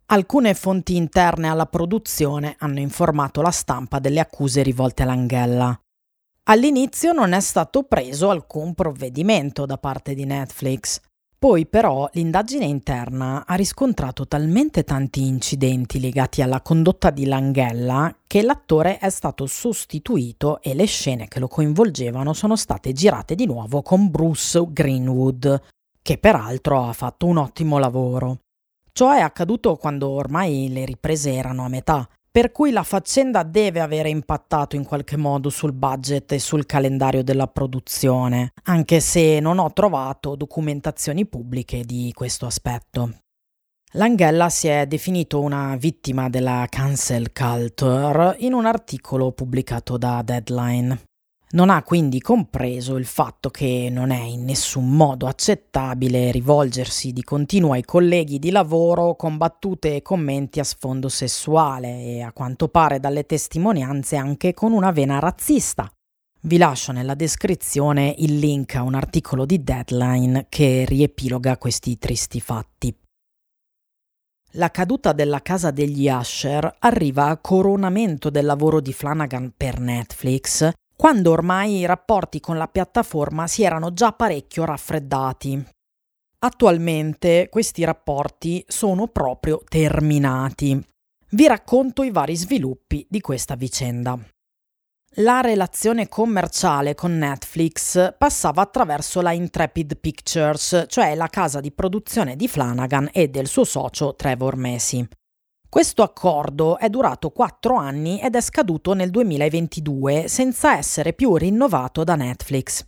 Alcune 0.08 0.54
fonti 0.54 0.98
interne 0.98 1.48
alla 1.48 1.66
produzione 1.66 2.56
hanno 2.60 2.80
informato 2.80 3.42
la 3.42 3.52
stampa 3.52 4.00
delle 4.00 4.20
accuse 4.20 4.64
rivolte 4.64 5.04
a 5.04 5.06
Langella. 5.06 5.80
All'inizio 6.50 7.12
non 7.12 7.34
è 7.34 7.42
stato 7.42 7.84
preso 7.84 8.32
alcun 8.32 8.74
provvedimento 8.74 9.68
da 9.68 9.78
parte 9.78 10.16
di 10.16 10.26
Netflix. 10.26 11.00
Poi 11.38 11.68
però 11.68 12.10
l'indagine 12.14 12.66
interna 12.66 13.46
ha 13.46 13.54
riscontrato 13.54 14.28
talmente 14.28 14.84
tanti 14.84 15.28
incidenti 15.28 16.00
legati 16.00 16.42
alla 16.42 16.62
condotta 16.62 17.12
di 17.12 17.28
Langhella 17.28 18.14
che 18.26 18.42
l'attore 18.42 18.98
è 18.98 19.12
stato 19.12 19.46
sostituito 19.46 20.60
e 20.64 20.74
le 20.74 20.86
scene 20.86 21.28
che 21.28 21.40
lo 21.40 21.48
coinvolgevano 21.48 22.34
sono 22.34 22.56
state 22.56 22.94
girate 22.94 23.36
di 23.36 23.46
nuovo 23.46 23.84
con 23.84 24.10
Bruce 24.10 24.60
Greenwood, 24.70 25.62
che 26.02 26.18
peraltro 26.18 26.84
ha 26.84 26.94
fatto 26.94 27.28
un 27.28 27.38
ottimo 27.38 27.78
lavoro. 27.78 28.40
Ciò 28.92 29.12
è 29.12 29.20
accaduto 29.20 29.76
quando 29.76 30.10
ormai 30.10 30.68
le 30.70 30.84
riprese 30.86 31.32
erano 31.32 31.64
a 31.64 31.70
metà 31.70 32.10
per 32.32 32.52
cui 32.52 32.72
la 32.72 32.84
faccenda 32.84 33.44
deve 33.44 33.80
avere 33.80 34.10
impattato 34.10 34.76
in 34.76 34.86
qualche 34.86 35.18
modo 35.18 35.50
sul 35.50 35.74
budget 35.74 36.32
e 36.32 36.40
sul 36.40 36.66
calendario 36.66 37.24
della 37.24 37.48
produzione, 37.48 38.52
anche 38.64 39.00
se 39.00 39.40
non 39.40 39.58
ho 39.58 39.74
trovato 39.74 40.36
documentazioni 40.36 41.26
pubbliche 41.26 41.84
di 41.84 42.12
questo 42.14 42.46
aspetto. 42.46 43.20
Langhella 43.94 44.50
si 44.50 44.68
è 44.68 44.86
definito 44.86 45.42
una 45.42 45.76
vittima 45.76 46.30
della 46.30 46.68
cancel 46.70 47.32
culture 47.32 48.36
in 48.40 48.54
un 48.54 48.68
articolo 48.68 49.32
pubblicato 49.32 49.98
da 49.98 50.22
Deadline. 50.22 51.09
Non 51.52 51.72
ha 51.72 51.82
quindi 51.82 52.22
compreso 52.22 52.96
il 52.96 53.06
fatto 53.06 53.50
che 53.50 53.90
non 53.92 54.12
è 54.12 54.22
in 54.22 54.46
nessun 54.46 54.88
modo 54.88 55.26
accettabile 55.26 56.30
rivolgersi 56.30 57.12
di 57.12 57.24
continuo 57.24 57.72
ai 57.72 57.84
colleghi 57.84 58.38
di 58.38 58.52
lavoro 58.52 59.16
con 59.16 59.36
battute 59.38 59.96
e 59.96 60.02
commenti 60.04 60.60
a 60.60 60.64
sfondo 60.64 61.10
sessuale 61.10 62.04
e 62.04 62.22
a 62.22 62.34
quanto 62.34 62.68
pare 62.68 63.00
dalle 63.00 63.26
testimonianze 63.26 64.16
anche 64.16 64.54
con 64.54 64.74
una 64.74 64.92
vena 64.92 65.18
razzista. 65.18 65.92
Vi 66.42 66.58
lascio 66.58 66.92
nella 66.92 67.16
descrizione 67.16 68.14
il 68.20 68.38
link 68.38 68.76
a 68.76 68.84
un 68.84 68.94
articolo 68.94 69.48
di 69.48 69.64
Deadline 69.64 70.46
che 70.50 70.86
riepiloga 70.88 71.58
questi 71.58 71.98
tristi 71.98 72.40
fatti. 72.40 72.96
La 74.54 74.70
caduta 74.70 75.14
della 75.14 75.42
casa 75.42 75.72
degli 75.72 76.08
Usher 76.08 76.76
arriva 76.78 77.26
a 77.26 77.38
coronamento 77.38 78.30
del 78.30 78.46
lavoro 78.46 78.82
di 78.82 78.94
Flanagan 78.94 79.52
per 79.58 79.80
Netflix 79.80 80.72
quando 81.00 81.32
ormai 81.32 81.78
i 81.78 81.86
rapporti 81.86 82.42
con 82.42 82.58
la 82.58 82.68
piattaforma 82.68 83.48
si 83.48 83.64
erano 83.64 83.94
già 83.94 84.12
parecchio 84.12 84.66
raffreddati. 84.66 85.66
Attualmente 86.40 87.48
questi 87.50 87.86
rapporti 87.86 88.66
sono 88.68 89.08
proprio 89.08 89.62
terminati. 89.66 90.78
Vi 91.30 91.48
racconto 91.48 92.04
i 92.04 92.12
vari 92.12 92.36
sviluppi 92.36 93.08
di 93.10 93.22
questa 93.22 93.56
vicenda. 93.56 94.20
La 95.20 95.40
relazione 95.40 96.10
commerciale 96.10 96.96
con 96.96 97.18
Netflix 97.18 98.16
passava 98.18 98.62
attraverso 98.62 99.22
la 99.22 99.32
Intrepid 99.32 99.98
Pictures, 99.98 100.84
cioè 100.90 101.16
la 101.16 101.28
casa 101.28 101.62
di 101.62 101.72
produzione 101.72 102.36
di 102.36 102.50
Flanagan 102.50 103.10
e 103.14 103.30
del 103.30 103.48
suo 103.48 103.64
socio 103.64 104.16
Trevor 104.16 104.58
Messi. 104.58 105.08
Questo 105.70 106.02
accordo 106.02 106.80
è 106.80 106.90
durato 106.90 107.30
quattro 107.30 107.76
anni 107.76 108.20
ed 108.20 108.36
è 108.36 108.42
scaduto 108.42 108.94
nel 108.94 109.12
2022 109.12 110.28
senza 110.28 110.76
essere 110.76 111.14
più 111.14 111.36
rinnovato 111.36 112.04
da 112.04 112.16
Netflix. 112.16 112.88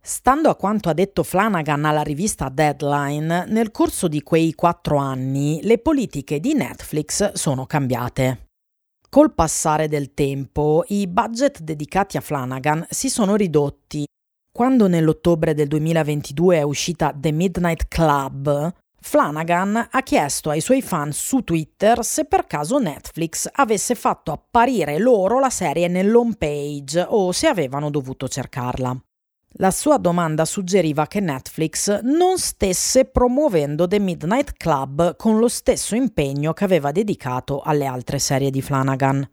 Stando 0.00 0.48
a 0.50 0.54
quanto 0.54 0.88
ha 0.88 0.92
detto 0.92 1.24
Flanagan 1.24 1.84
alla 1.84 2.02
rivista 2.02 2.48
Deadline, 2.48 3.46
nel 3.48 3.72
corso 3.72 4.06
di 4.06 4.22
quei 4.22 4.54
quattro 4.54 4.98
anni 4.98 5.58
le 5.64 5.78
politiche 5.78 6.38
di 6.38 6.54
Netflix 6.54 7.32
sono 7.32 7.66
cambiate. 7.66 8.50
Col 9.08 9.34
passare 9.34 9.88
del 9.88 10.14
tempo, 10.14 10.84
i 10.86 11.08
budget 11.08 11.60
dedicati 11.60 12.16
a 12.16 12.20
Flanagan 12.20 12.86
si 12.88 13.10
sono 13.10 13.34
ridotti. 13.34 14.06
Quando 14.52 14.86
nell'ottobre 14.86 15.54
del 15.54 15.66
2022 15.66 16.58
è 16.58 16.62
uscita 16.62 17.12
The 17.12 17.32
Midnight 17.32 17.88
Club, 17.88 18.72
Flanagan 19.02 19.88
ha 19.90 20.02
chiesto 20.02 20.50
ai 20.50 20.60
suoi 20.60 20.82
fan 20.82 21.10
su 21.12 21.40
Twitter 21.40 22.04
se 22.04 22.26
per 22.26 22.46
caso 22.46 22.78
Netflix 22.78 23.48
avesse 23.50 23.94
fatto 23.94 24.30
apparire 24.30 24.98
loro 24.98 25.40
la 25.40 25.50
serie 25.50 25.88
nell'home 25.88 26.36
page 26.36 27.04
o 27.08 27.32
se 27.32 27.46
avevano 27.46 27.90
dovuto 27.90 28.28
cercarla. 28.28 28.96
La 29.54 29.70
sua 29.72 29.96
domanda 29.96 30.44
suggeriva 30.44 31.06
che 31.06 31.18
Netflix 31.18 32.02
non 32.02 32.38
stesse 32.38 33.06
promuovendo 33.06 33.88
The 33.88 33.98
Midnight 33.98 34.52
Club 34.52 35.16
con 35.16 35.38
lo 35.38 35.48
stesso 35.48 35.96
impegno 35.96 36.52
che 36.52 36.64
aveva 36.64 36.92
dedicato 36.92 37.60
alle 37.60 37.86
altre 37.86 38.20
serie 38.20 38.50
di 38.50 38.62
Flanagan. 38.62 39.28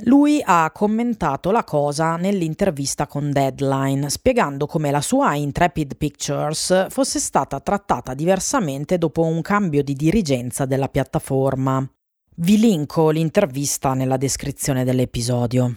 Lui 0.00 0.42
ha 0.44 0.70
commentato 0.72 1.50
la 1.50 1.64
cosa 1.64 2.16
nell'intervista 2.16 3.06
con 3.06 3.32
Deadline, 3.32 4.10
spiegando 4.10 4.66
come 4.66 4.90
la 4.90 5.00
sua 5.00 5.34
Intrepid 5.36 5.96
Pictures 5.96 6.88
fosse 6.90 7.18
stata 7.18 7.60
trattata 7.60 8.12
diversamente 8.12 8.98
dopo 8.98 9.22
un 9.22 9.40
cambio 9.40 9.82
di 9.82 9.94
dirigenza 9.94 10.66
della 10.66 10.88
piattaforma. 10.88 11.88
Vi 12.36 12.58
linko 12.58 13.08
l'intervista 13.08 13.94
nella 13.94 14.18
descrizione 14.18 14.84
dell'episodio. 14.84 15.76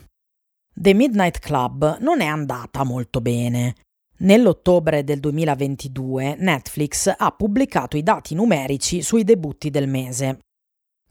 The 0.74 0.94
Midnight 0.94 1.40
Club 1.40 2.00
non 2.02 2.20
è 2.20 2.26
andata 2.26 2.84
molto 2.84 3.22
bene. 3.22 3.76
Nell'ottobre 4.18 5.06
del 5.06 5.22
2022 5.22 6.36
Netflix 6.38 7.14
ha 7.18 7.32
pubblicato 7.32 7.96
i 7.96 8.04
dati 8.04 8.36
numerici 8.36 9.02
sui 9.02 9.24
debutti 9.24 9.70
del 9.70 9.88
mese. 9.88 10.40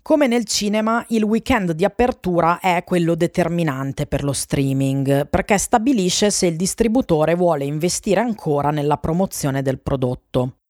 Come 0.08 0.26
nel 0.26 0.46
cinema, 0.46 1.04
il 1.08 1.22
weekend 1.22 1.72
di 1.72 1.84
apertura 1.84 2.60
è 2.60 2.82
quello 2.82 3.14
determinante 3.14 4.06
per 4.06 4.24
lo 4.24 4.32
streaming, 4.32 5.28
perché 5.28 5.58
stabilisce 5.58 6.30
se 6.30 6.46
il 6.46 6.56
distributore 6.56 7.34
vuole 7.34 7.66
investire 7.66 8.22
ancora 8.22 8.70
nella 8.70 8.96
promozione 8.96 9.60
del 9.60 9.78
prodotto. 9.78 10.60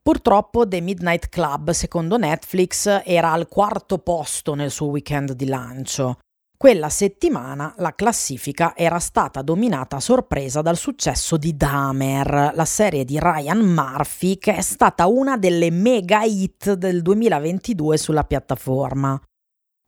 Purtroppo 0.00 0.66
The 0.66 0.80
Midnight 0.80 1.28
Club, 1.28 1.72
secondo 1.72 2.16
Netflix, 2.16 3.02
era 3.04 3.32
al 3.32 3.48
quarto 3.48 3.98
posto 3.98 4.54
nel 4.54 4.70
suo 4.70 4.86
weekend 4.86 5.32
di 5.32 5.44
lancio, 5.44 6.20
quella 6.60 6.90
settimana 6.90 7.72
la 7.78 7.94
classifica 7.94 8.76
era 8.76 8.98
stata 8.98 9.40
dominata 9.40 9.96
a 9.96 10.00
sorpresa 10.00 10.60
dal 10.60 10.76
successo 10.76 11.38
di 11.38 11.56
Dahmer, 11.56 12.52
la 12.52 12.64
serie 12.66 13.06
di 13.06 13.18
Ryan 13.18 13.60
Murphy 13.60 14.36
che 14.36 14.56
è 14.56 14.60
stata 14.60 15.06
una 15.06 15.38
delle 15.38 15.70
mega 15.70 16.22
hit 16.22 16.74
del 16.74 17.00
2022 17.00 17.96
sulla 17.96 18.24
piattaforma. 18.24 19.18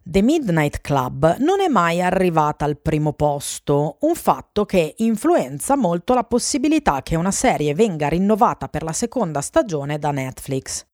The 0.02 0.22
Midnight 0.22 0.80
Club 0.80 1.36
non 1.40 1.60
è 1.60 1.68
mai 1.68 2.00
arrivata 2.00 2.64
al 2.64 2.80
primo 2.80 3.12
posto, 3.12 3.98
un 4.00 4.14
fatto 4.14 4.64
che 4.64 4.94
influenza 4.96 5.76
molto 5.76 6.14
la 6.14 6.24
possibilità 6.24 7.02
che 7.02 7.16
una 7.16 7.32
serie 7.32 7.74
venga 7.74 8.08
rinnovata 8.08 8.68
per 8.68 8.82
la 8.82 8.94
seconda 8.94 9.42
stagione 9.42 9.98
da 9.98 10.10
Netflix. 10.10 10.86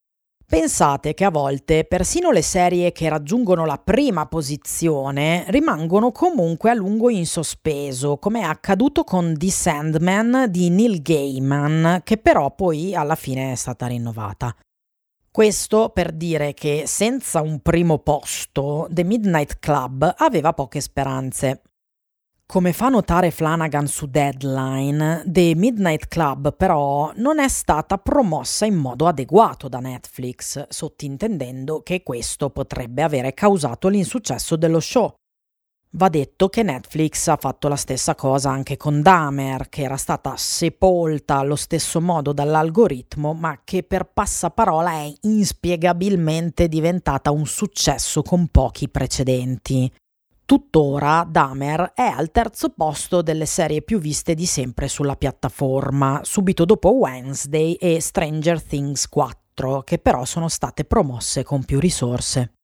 Pensate 0.50 1.12
che 1.12 1.26
a 1.26 1.30
volte 1.30 1.84
persino 1.84 2.30
le 2.30 2.40
serie 2.40 2.90
che 2.90 3.10
raggiungono 3.10 3.66
la 3.66 3.76
prima 3.76 4.24
posizione 4.24 5.44
rimangono 5.48 6.10
comunque 6.10 6.70
a 6.70 6.74
lungo 6.74 7.10
in 7.10 7.26
sospeso, 7.26 8.16
come 8.16 8.40
è 8.40 8.44
accaduto 8.44 9.04
con 9.04 9.36
The 9.36 9.50
Sandman 9.50 10.46
di 10.48 10.70
Neil 10.70 11.02
Gaiman, 11.02 12.00
che 12.02 12.16
però 12.16 12.54
poi 12.54 12.94
alla 12.94 13.14
fine 13.14 13.52
è 13.52 13.54
stata 13.56 13.88
rinnovata. 13.88 14.56
Questo 15.30 15.90
per 15.90 16.12
dire 16.12 16.54
che 16.54 16.84
senza 16.86 17.42
un 17.42 17.60
primo 17.60 17.98
posto 17.98 18.88
The 18.90 19.04
Midnight 19.04 19.58
Club 19.58 20.14
aveva 20.16 20.54
poche 20.54 20.80
speranze. 20.80 21.60
Come 22.50 22.72
fa 22.72 22.88
notare 22.88 23.30
Flanagan 23.30 23.86
su 23.86 24.06
Deadline, 24.06 25.22
The 25.26 25.54
Midnight 25.54 26.08
Club 26.08 26.56
però 26.56 27.12
non 27.16 27.40
è 27.40 27.46
stata 27.46 27.98
promossa 27.98 28.64
in 28.64 28.76
modo 28.76 29.06
adeguato 29.06 29.68
da 29.68 29.80
Netflix, 29.80 30.66
sottintendendo 30.70 31.82
che 31.82 32.02
questo 32.02 32.48
potrebbe 32.48 33.02
avere 33.02 33.34
causato 33.34 33.88
l'insuccesso 33.88 34.56
dello 34.56 34.80
show. 34.80 35.12
Va 35.90 36.08
detto 36.08 36.48
che 36.48 36.62
Netflix 36.62 37.26
ha 37.26 37.36
fatto 37.36 37.68
la 37.68 37.76
stessa 37.76 38.14
cosa 38.14 38.48
anche 38.48 38.78
con 38.78 39.02
Dahmer, 39.02 39.68
che 39.68 39.82
era 39.82 39.98
stata 39.98 40.34
sepolta 40.38 41.36
allo 41.36 41.56
stesso 41.56 42.00
modo 42.00 42.32
dall'algoritmo, 42.32 43.34
ma 43.34 43.60
che 43.62 43.82
per 43.82 44.10
passaparola 44.10 44.92
è 44.92 45.12
inspiegabilmente 45.20 46.66
diventata 46.66 47.30
un 47.30 47.44
successo 47.44 48.22
con 48.22 48.46
pochi 48.46 48.88
precedenti. 48.88 49.92
Tuttora 50.48 51.26
Dahmer 51.28 51.92
è 51.94 52.06
al 52.06 52.30
terzo 52.30 52.70
posto 52.70 53.20
delle 53.20 53.44
serie 53.44 53.82
più 53.82 53.98
viste 53.98 54.32
di 54.32 54.46
sempre 54.46 54.88
sulla 54.88 55.14
piattaforma, 55.14 56.20
subito 56.24 56.64
dopo 56.64 56.94
Wednesday 56.94 57.74
e 57.74 58.00
Stranger 58.00 58.62
Things 58.62 59.10
4, 59.10 59.82
che 59.82 59.98
però 59.98 60.24
sono 60.24 60.48
state 60.48 60.86
promosse 60.86 61.44
con 61.44 61.64
più 61.64 61.78
risorse. 61.78 62.54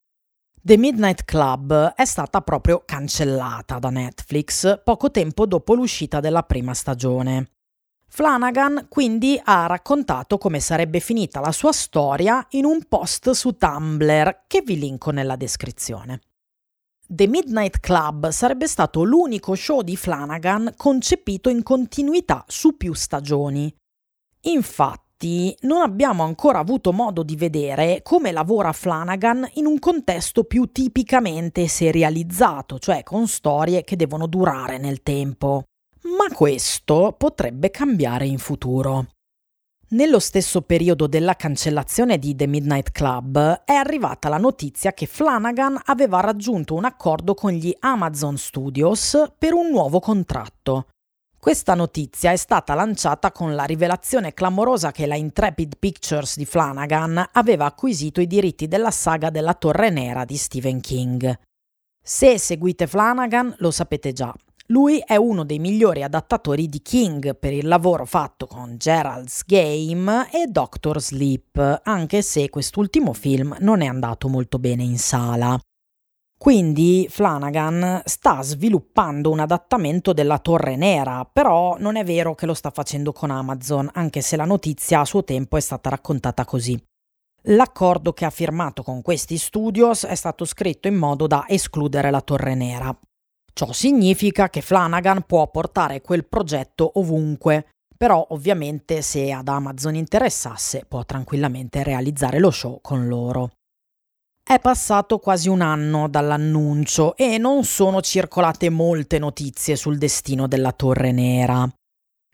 The 0.63 0.79
Midnight 0.79 1.27
Club 1.27 1.93
è 1.93 2.07
stata 2.07 2.41
proprio 2.41 2.85
cancellata 2.87 3.79
da 3.79 3.91
Netflix 3.91 4.81
poco 4.83 5.11
tempo 5.11 5.45
dopo 5.45 5.75
l'uscita 5.75 6.21
della 6.21 6.45
prima 6.45 6.73
stagione. 6.73 7.51
Flanagan 8.09 8.87
quindi 8.89 9.39
ha 9.45 9.67
raccontato 9.67 10.39
come 10.39 10.61
sarebbe 10.61 11.01
finita 11.01 11.39
la 11.39 11.53
sua 11.53 11.73
storia 11.73 12.47
in 12.53 12.65
un 12.65 12.83
post 12.89 13.33
su 13.33 13.59
Tumblr 13.59 14.45
che 14.47 14.63
vi 14.63 14.79
linko 14.79 15.11
nella 15.11 15.37
descrizione. 15.37 16.21
The 17.07 17.27
Midnight 17.27 17.81
Club 17.81 18.31
sarebbe 18.31 18.67
stato 18.67 19.03
l'unico 19.03 19.55
show 19.55 19.83
di 19.83 19.95
Flanagan 19.95 20.73
concepito 20.75 21.51
in 21.51 21.63
continuità 21.63 22.45
su 22.49 22.79
più 22.79 22.95
stagioni. 22.95 23.73
Infatti, 24.47 25.55
non 25.61 25.83
abbiamo 25.83 26.23
ancora 26.23 26.61
avuto 26.61 26.93
modo 26.93 27.23
di 27.23 27.37
vedere 27.37 28.01
come 28.03 28.33
lavora 28.33 28.73
Flanagan 28.73 29.47
in 29.55 29.67
un 29.67 29.79
contesto 29.79 30.45
più 30.45 30.73
tipicamente 30.73 31.69
serializzato, 31.69 32.79
cioè 32.79 33.03
con 33.03 33.27
storie 33.29 33.85
che 33.85 33.97
devono 33.97 34.27
durare 34.27 34.79
nel 34.79 35.03
tempo. 35.03 35.65
Ma 36.05 36.35
questo 36.35 37.15
potrebbe 37.19 37.71
cambiare 37.71 38.27
in 38.27 38.39
futuro. 38.39 39.09
Nello 39.89 40.19
stesso 40.19 40.63
periodo 40.63 41.07
della 41.07 41.35
cancellazione 41.35 42.19
di 42.19 42.35
The 42.35 42.47
Midnight 42.47 42.91
Club 42.91 43.65
è 43.65 43.75
arrivata 43.75 44.31
la 44.31 44.39
notizia 44.39 44.95
che 44.95 45.05
Flanagan 45.05 45.79
aveva 45.85 46.21
raggiunto 46.21 46.75
un 46.75 46.87
accordo 46.87 47.35
con 47.35 47.53
gli 47.53 47.73
Amazon 47.81 48.39
Studios 48.39 49.33
per 49.37 49.53
un 49.53 49.69
nuovo 49.69 50.01
contratto. 50.01 50.87
Questa 51.39 51.75
notizia 51.75 52.33
è 52.33 52.37
stata 52.37 52.73
lanciata 52.73 53.31
con 53.31 53.55
la 53.55 53.65
rivelazione 53.65 54.33
clamorosa 54.33 54.91
che 54.91 55.05
la 55.05 55.17
Intrepid 55.17 55.77
Pictures 55.79 56.39
di 56.39 56.47
Flanagan 56.47 57.23
aveva 57.33 57.67
acquisito 57.67 58.23
i 58.23 58.27
diritti 58.27 58.67
della 58.67 58.91
saga 58.91 59.29
della 59.29 59.53
Torre 59.53 59.91
Nera 59.91 60.25
di 60.25 60.39
Stephen 60.39 60.81
King. 60.81 61.39
Se 62.03 62.39
seguite 62.39 62.87
Flanagan 62.87 63.55
lo 63.59 63.71
sapete 63.71 64.15
già, 64.15 64.35
lui 64.69 64.99
è 65.01 65.17
uno 65.17 65.45
dei 65.45 65.59
migliori 65.59 66.03
adattatori 66.03 66.71
di 66.71 66.81
King 66.81 67.37
per 67.37 67.53
il 67.53 67.69
lavoro 67.69 68.07
fatto 68.07 68.47
con 68.47 68.77
Gerald's 68.79 69.45
Game 69.45 70.31
e 70.31 70.47
Doctor 70.47 71.03
Sleep, 71.03 71.83
anche 71.85 72.23
se 72.23 72.49
quest'ultimo 72.49 73.13
film 73.13 73.55
non 73.61 73.83
è 73.83 73.87
andato 73.87 74.29
molto 74.29 74.59
bene 74.59 74.83
in 74.83 74.97
sala. 74.97 75.59
Quindi 76.39 77.07
Flanagan 77.11 78.03
sta 78.07 78.43
sviluppando 78.43 79.31
un 79.31 79.41
adattamento 79.41 80.15
della 80.15 80.39
Torre 80.39 80.77
Nera, 80.77 81.29
però 81.31 81.77
non 81.79 81.97
è 81.97 82.05
vero 82.05 82.35
che 82.35 82.47
lo 82.47 82.55
sta 82.55 82.71
facendo 82.71 83.13
con 83.13 83.31
Amazon, 83.31 83.91
anche 83.93 84.23
se 84.23 84.37
la 84.37 84.45
notizia 84.47 85.01
a 85.01 85.05
suo 85.05 85.25
tempo 85.25 85.59
è 85.59 85.61
stata 85.61 85.91
raccontata 85.91 86.47
così. 86.47 86.83
L'accordo 87.49 88.15
che 88.15 88.25
ha 88.25 88.31
firmato 88.31 88.83
con 88.83 89.03
questi 89.03 89.37
studios 89.37 90.07
è 90.07 90.15
stato 90.15 90.47
scritto 90.47 90.89
in 90.89 90.97
modo 90.97 91.27
da 91.27 91.45
escludere 91.47 92.11
la 92.11 92.23
Torre 92.23 92.55
Nera. 92.55 92.99
Ciò 93.57 93.71
significa 93.73 94.51
che 94.51 94.61
Flanagan 94.61 95.23
può 95.23 95.49
portare 95.49 96.01
quel 96.01 96.27
progetto 96.27 96.99
ovunque, 96.99 97.69
però 97.97 98.27
ovviamente 98.31 99.01
se 99.01 99.31
ad 99.31 99.47
Amazon 99.47 99.95
interessasse 99.95 100.85
può 100.89 101.05
tranquillamente 101.05 101.85
realizzare 101.85 102.41
lo 102.41 102.51
show 102.51 102.81
con 102.83 103.07
loro. 103.07 103.53
È 104.43 104.59
passato 104.59 105.19
quasi 105.21 105.49
un 105.49 105.61
anno 105.61 106.09
dall'annuncio 106.09 107.17
e 107.17 107.39
non 107.39 107.63
sono 107.65 108.03
circolate 108.03 108.71
molte 108.71 109.21
notizie 109.21 109.77
sul 109.77 109.99
destino 109.99 110.49
della 110.49 110.73
Torre 110.73 111.13
Nera. 111.13 111.67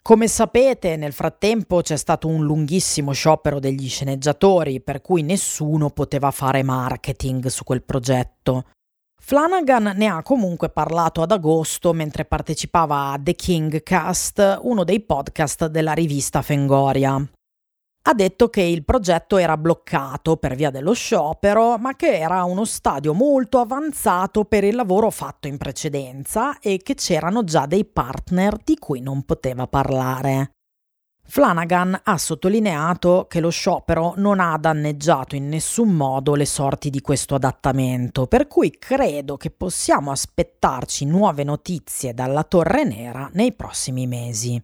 Come 0.02 0.26
sapete, 0.26 0.96
nel 0.96 1.12
frattempo 1.12 1.82
c'è 1.82 1.96
stato 1.96 2.26
un 2.26 2.42
lunghissimo 2.42 3.12
sciopero 3.12 3.60
degli 3.60 3.88
sceneggiatori, 3.88 4.80
per 4.80 5.02
cui 5.02 5.22
nessuno 5.22 5.90
poteva 5.90 6.30
fare 6.30 6.62
marketing 6.62 7.46
su 7.48 7.62
quel 7.62 7.82
progetto. 7.82 8.64
Flanagan 9.22 9.92
ne 9.94 10.06
ha 10.06 10.22
comunque 10.22 10.70
parlato 10.70 11.22
ad 11.22 11.30
agosto 11.30 11.92
mentre 11.92 12.24
partecipava 12.24 13.12
a 13.12 13.18
The 13.20 13.34
King 13.34 13.82
Cast, 13.82 14.58
uno 14.62 14.82
dei 14.82 15.00
podcast 15.00 15.66
della 15.66 15.92
rivista 15.92 16.42
Fengoria 16.42 17.22
ha 18.02 18.14
detto 18.14 18.48
che 18.48 18.62
il 18.62 18.84
progetto 18.84 19.36
era 19.36 19.56
bloccato 19.56 20.36
per 20.36 20.54
via 20.54 20.70
dello 20.70 20.94
sciopero, 20.94 21.76
ma 21.76 21.94
che 21.94 22.18
era 22.18 22.44
uno 22.44 22.64
stadio 22.64 23.12
molto 23.12 23.58
avanzato 23.58 24.44
per 24.44 24.64
il 24.64 24.74
lavoro 24.74 25.10
fatto 25.10 25.48
in 25.48 25.58
precedenza 25.58 26.58
e 26.60 26.78
che 26.78 26.94
c'erano 26.94 27.44
già 27.44 27.66
dei 27.66 27.84
partner 27.84 28.56
di 28.64 28.76
cui 28.78 29.00
non 29.00 29.22
poteva 29.22 29.66
parlare. 29.66 30.52
Flanagan 31.30 31.96
ha 32.02 32.18
sottolineato 32.18 33.26
che 33.28 33.38
lo 33.38 33.50
sciopero 33.50 34.14
non 34.16 34.40
ha 34.40 34.58
danneggiato 34.58 35.36
in 35.36 35.48
nessun 35.48 35.90
modo 35.90 36.34
le 36.34 36.44
sorti 36.44 36.90
di 36.90 37.00
questo 37.00 37.36
adattamento, 37.36 38.26
per 38.26 38.48
cui 38.48 38.76
credo 38.76 39.36
che 39.36 39.52
possiamo 39.52 40.10
aspettarci 40.10 41.04
nuove 41.04 41.44
notizie 41.44 42.14
dalla 42.14 42.42
Torre 42.42 42.82
Nera 42.82 43.30
nei 43.34 43.52
prossimi 43.52 44.08
mesi. 44.08 44.60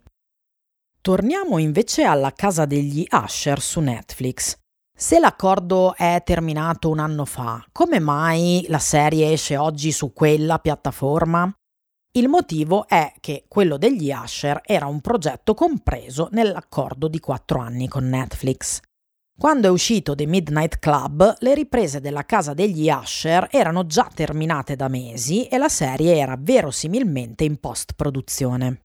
Torniamo 0.99 1.57
invece 1.57 2.03
alla 2.03 2.33
casa 2.33 2.65
degli 2.65 3.05
Asher 3.07 3.61
su 3.61 3.79
Netflix. 3.79 4.57
Se 4.93 5.19
l'accordo 5.19 5.95
è 5.95 6.21
terminato 6.25 6.89
un 6.89 6.99
anno 6.99 7.23
fa, 7.23 7.65
come 7.71 7.99
mai 7.99 8.65
la 8.67 8.79
serie 8.79 9.31
esce 9.31 9.55
oggi 9.55 9.93
su 9.93 10.11
quella 10.11 10.59
piattaforma? 10.59 11.49
Il 12.17 12.29
motivo 12.29 12.87
è 12.87 13.13
che 13.19 13.45
quello 13.47 13.77
degli 13.77 14.09
Asher 14.09 14.61
era 14.65 14.87
un 14.87 15.01
progetto 15.01 15.53
compreso 15.53 16.29
nell'accordo 16.31 17.07
di 17.07 17.19
quattro 17.19 17.59
anni 17.59 17.87
con 17.87 18.09
Netflix. 18.09 18.79
Quando 19.37 19.67
è 19.67 19.69
uscito 19.69 20.15
The 20.15 20.25
Midnight 20.25 20.79
Club, 20.79 21.35
le 21.41 21.53
riprese 21.53 22.01
della 22.01 22.25
casa 22.25 22.55
degli 22.55 22.89
Asher 22.89 23.47
erano 23.51 23.85
già 23.85 24.09
terminate 24.11 24.75
da 24.75 24.87
mesi 24.87 25.45
e 25.45 25.59
la 25.59 25.69
serie 25.69 26.17
era 26.17 26.35
verosimilmente 26.39 27.43
in 27.43 27.59
post-produzione. 27.59 28.81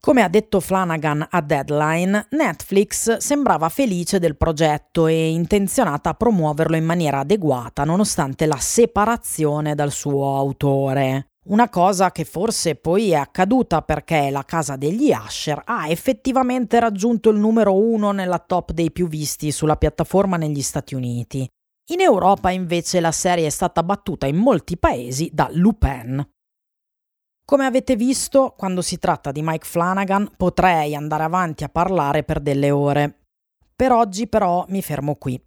Come 0.00 0.22
ha 0.22 0.28
detto 0.28 0.58
Flanagan 0.58 1.26
a 1.28 1.42
Deadline, 1.42 2.28
Netflix 2.30 3.18
sembrava 3.18 3.68
felice 3.68 4.18
del 4.18 4.38
progetto 4.38 5.08
e 5.08 5.28
intenzionata 5.28 6.08
a 6.08 6.14
promuoverlo 6.14 6.76
in 6.76 6.86
maniera 6.86 7.18
adeguata 7.18 7.84
nonostante 7.84 8.46
la 8.46 8.56
separazione 8.56 9.74
dal 9.74 9.92
suo 9.92 10.38
autore. 10.38 11.31
Una 11.44 11.68
cosa 11.68 12.12
che 12.12 12.24
forse 12.24 12.76
poi 12.76 13.10
è 13.10 13.16
accaduta 13.16 13.82
perché 13.82 14.30
la 14.30 14.44
casa 14.44 14.76
degli 14.76 15.10
Asher 15.10 15.60
ha 15.64 15.88
effettivamente 15.88 16.78
raggiunto 16.78 17.30
il 17.30 17.38
numero 17.38 17.74
uno 17.74 18.12
nella 18.12 18.38
top 18.38 18.70
dei 18.70 18.92
più 18.92 19.08
visti 19.08 19.50
sulla 19.50 19.76
piattaforma 19.76 20.36
negli 20.36 20.62
Stati 20.62 20.94
Uniti. 20.94 21.44
In 21.90 22.00
Europa 22.00 22.50
invece 22.50 23.00
la 23.00 23.10
serie 23.10 23.46
è 23.46 23.50
stata 23.50 23.82
battuta 23.82 24.26
in 24.26 24.36
molti 24.36 24.78
paesi 24.78 25.30
da 25.32 25.48
Lupin. 25.50 26.24
Come 27.44 27.66
avete 27.66 27.96
visto, 27.96 28.54
quando 28.56 28.80
si 28.80 28.98
tratta 28.98 29.32
di 29.32 29.42
Mike 29.42 29.66
Flanagan 29.66 30.34
potrei 30.36 30.94
andare 30.94 31.24
avanti 31.24 31.64
a 31.64 31.68
parlare 31.68 32.22
per 32.22 32.38
delle 32.38 32.70
ore. 32.70 33.24
Per 33.74 33.90
oggi 33.90 34.28
però 34.28 34.64
mi 34.68 34.80
fermo 34.80 35.16
qui. 35.16 35.44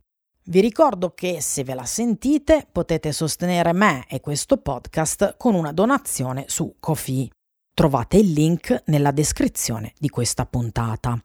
Vi 0.47 0.61
ricordo 0.61 1.15
che 1.15 1.41
se 1.41 1.63
ve 1.63 1.73
la 1.73 1.85
sentite 1.85 2.67
potete 2.71 3.11
sostenere 3.11 3.73
me 3.73 4.05
e 4.07 4.19
questo 4.19 4.57
podcast 4.57 5.37
con 5.37 5.55
una 5.55 5.71
donazione 5.71 6.45
su 6.47 6.75
Kofi. 6.79 7.27
Trovate 7.73 8.17
il 8.17 8.31
link 8.31 8.83
nella 8.85 9.09
descrizione 9.09 9.93
di 9.97 10.07
questa 10.07 10.45
puntata. 10.45 11.19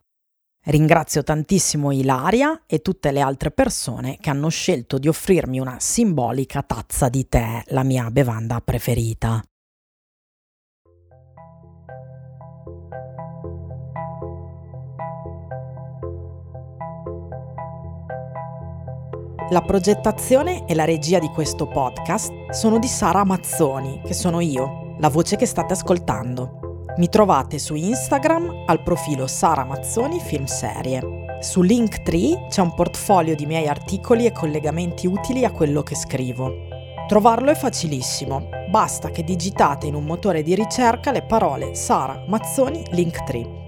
Ringrazio 0.64 1.22
tantissimo 1.22 1.92
Ilaria 1.92 2.62
e 2.64 2.80
tutte 2.80 3.12
le 3.12 3.20
altre 3.20 3.50
persone 3.50 4.16
che 4.18 4.30
hanno 4.30 4.48
scelto 4.48 4.96
di 4.96 5.08
offrirmi 5.08 5.60
una 5.60 5.78
simbolica 5.80 6.62
tazza 6.62 7.10
di 7.10 7.28
tè, 7.28 7.62
la 7.66 7.82
mia 7.82 8.10
bevanda 8.10 8.62
preferita. 8.62 9.42
La 19.50 19.62
progettazione 19.62 20.64
e 20.64 20.76
la 20.76 20.84
regia 20.84 21.18
di 21.18 21.26
questo 21.26 21.66
podcast 21.66 22.50
sono 22.50 22.78
di 22.78 22.86
Sara 22.86 23.24
Mazzoni, 23.24 24.00
che 24.04 24.14
sono 24.14 24.38
io, 24.38 24.94
la 24.98 25.08
voce 25.08 25.34
che 25.34 25.44
state 25.44 25.72
ascoltando. 25.72 26.84
Mi 26.98 27.08
trovate 27.08 27.58
su 27.58 27.74
Instagram 27.74 28.62
al 28.66 28.80
profilo 28.84 29.26
Sara 29.26 29.64
Mazzoni 29.64 30.20
Film 30.20 30.44
Serie. 30.44 31.02
Su 31.40 31.62
Linktree 31.62 32.46
c'è 32.48 32.60
un 32.60 32.74
portfolio 32.76 33.34
di 33.34 33.44
miei 33.44 33.66
articoli 33.66 34.24
e 34.24 34.30
collegamenti 34.30 35.08
utili 35.08 35.44
a 35.44 35.50
quello 35.50 35.82
che 35.82 35.96
scrivo. 35.96 36.52
Trovarlo 37.08 37.50
è 37.50 37.56
facilissimo, 37.56 38.50
basta 38.70 39.10
che 39.10 39.24
digitate 39.24 39.88
in 39.88 39.96
un 39.96 40.04
motore 40.04 40.44
di 40.44 40.54
ricerca 40.54 41.10
le 41.10 41.22
parole 41.22 41.74
Sara 41.74 42.22
Mazzoni 42.28 42.84
Linktree. 42.90 43.58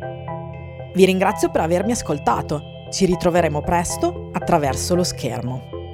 Vi 0.95 1.05
ringrazio 1.05 1.51
per 1.51 1.63
avermi 1.63 1.91
ascoltato, 1.91 2.72
ci 2.93 3.07
ritroveremo 3.07 3.63
presto 3.63 4.29
attraverso 4.33 4.95
lo 4.95 5.03
schermo. 5.03 5.92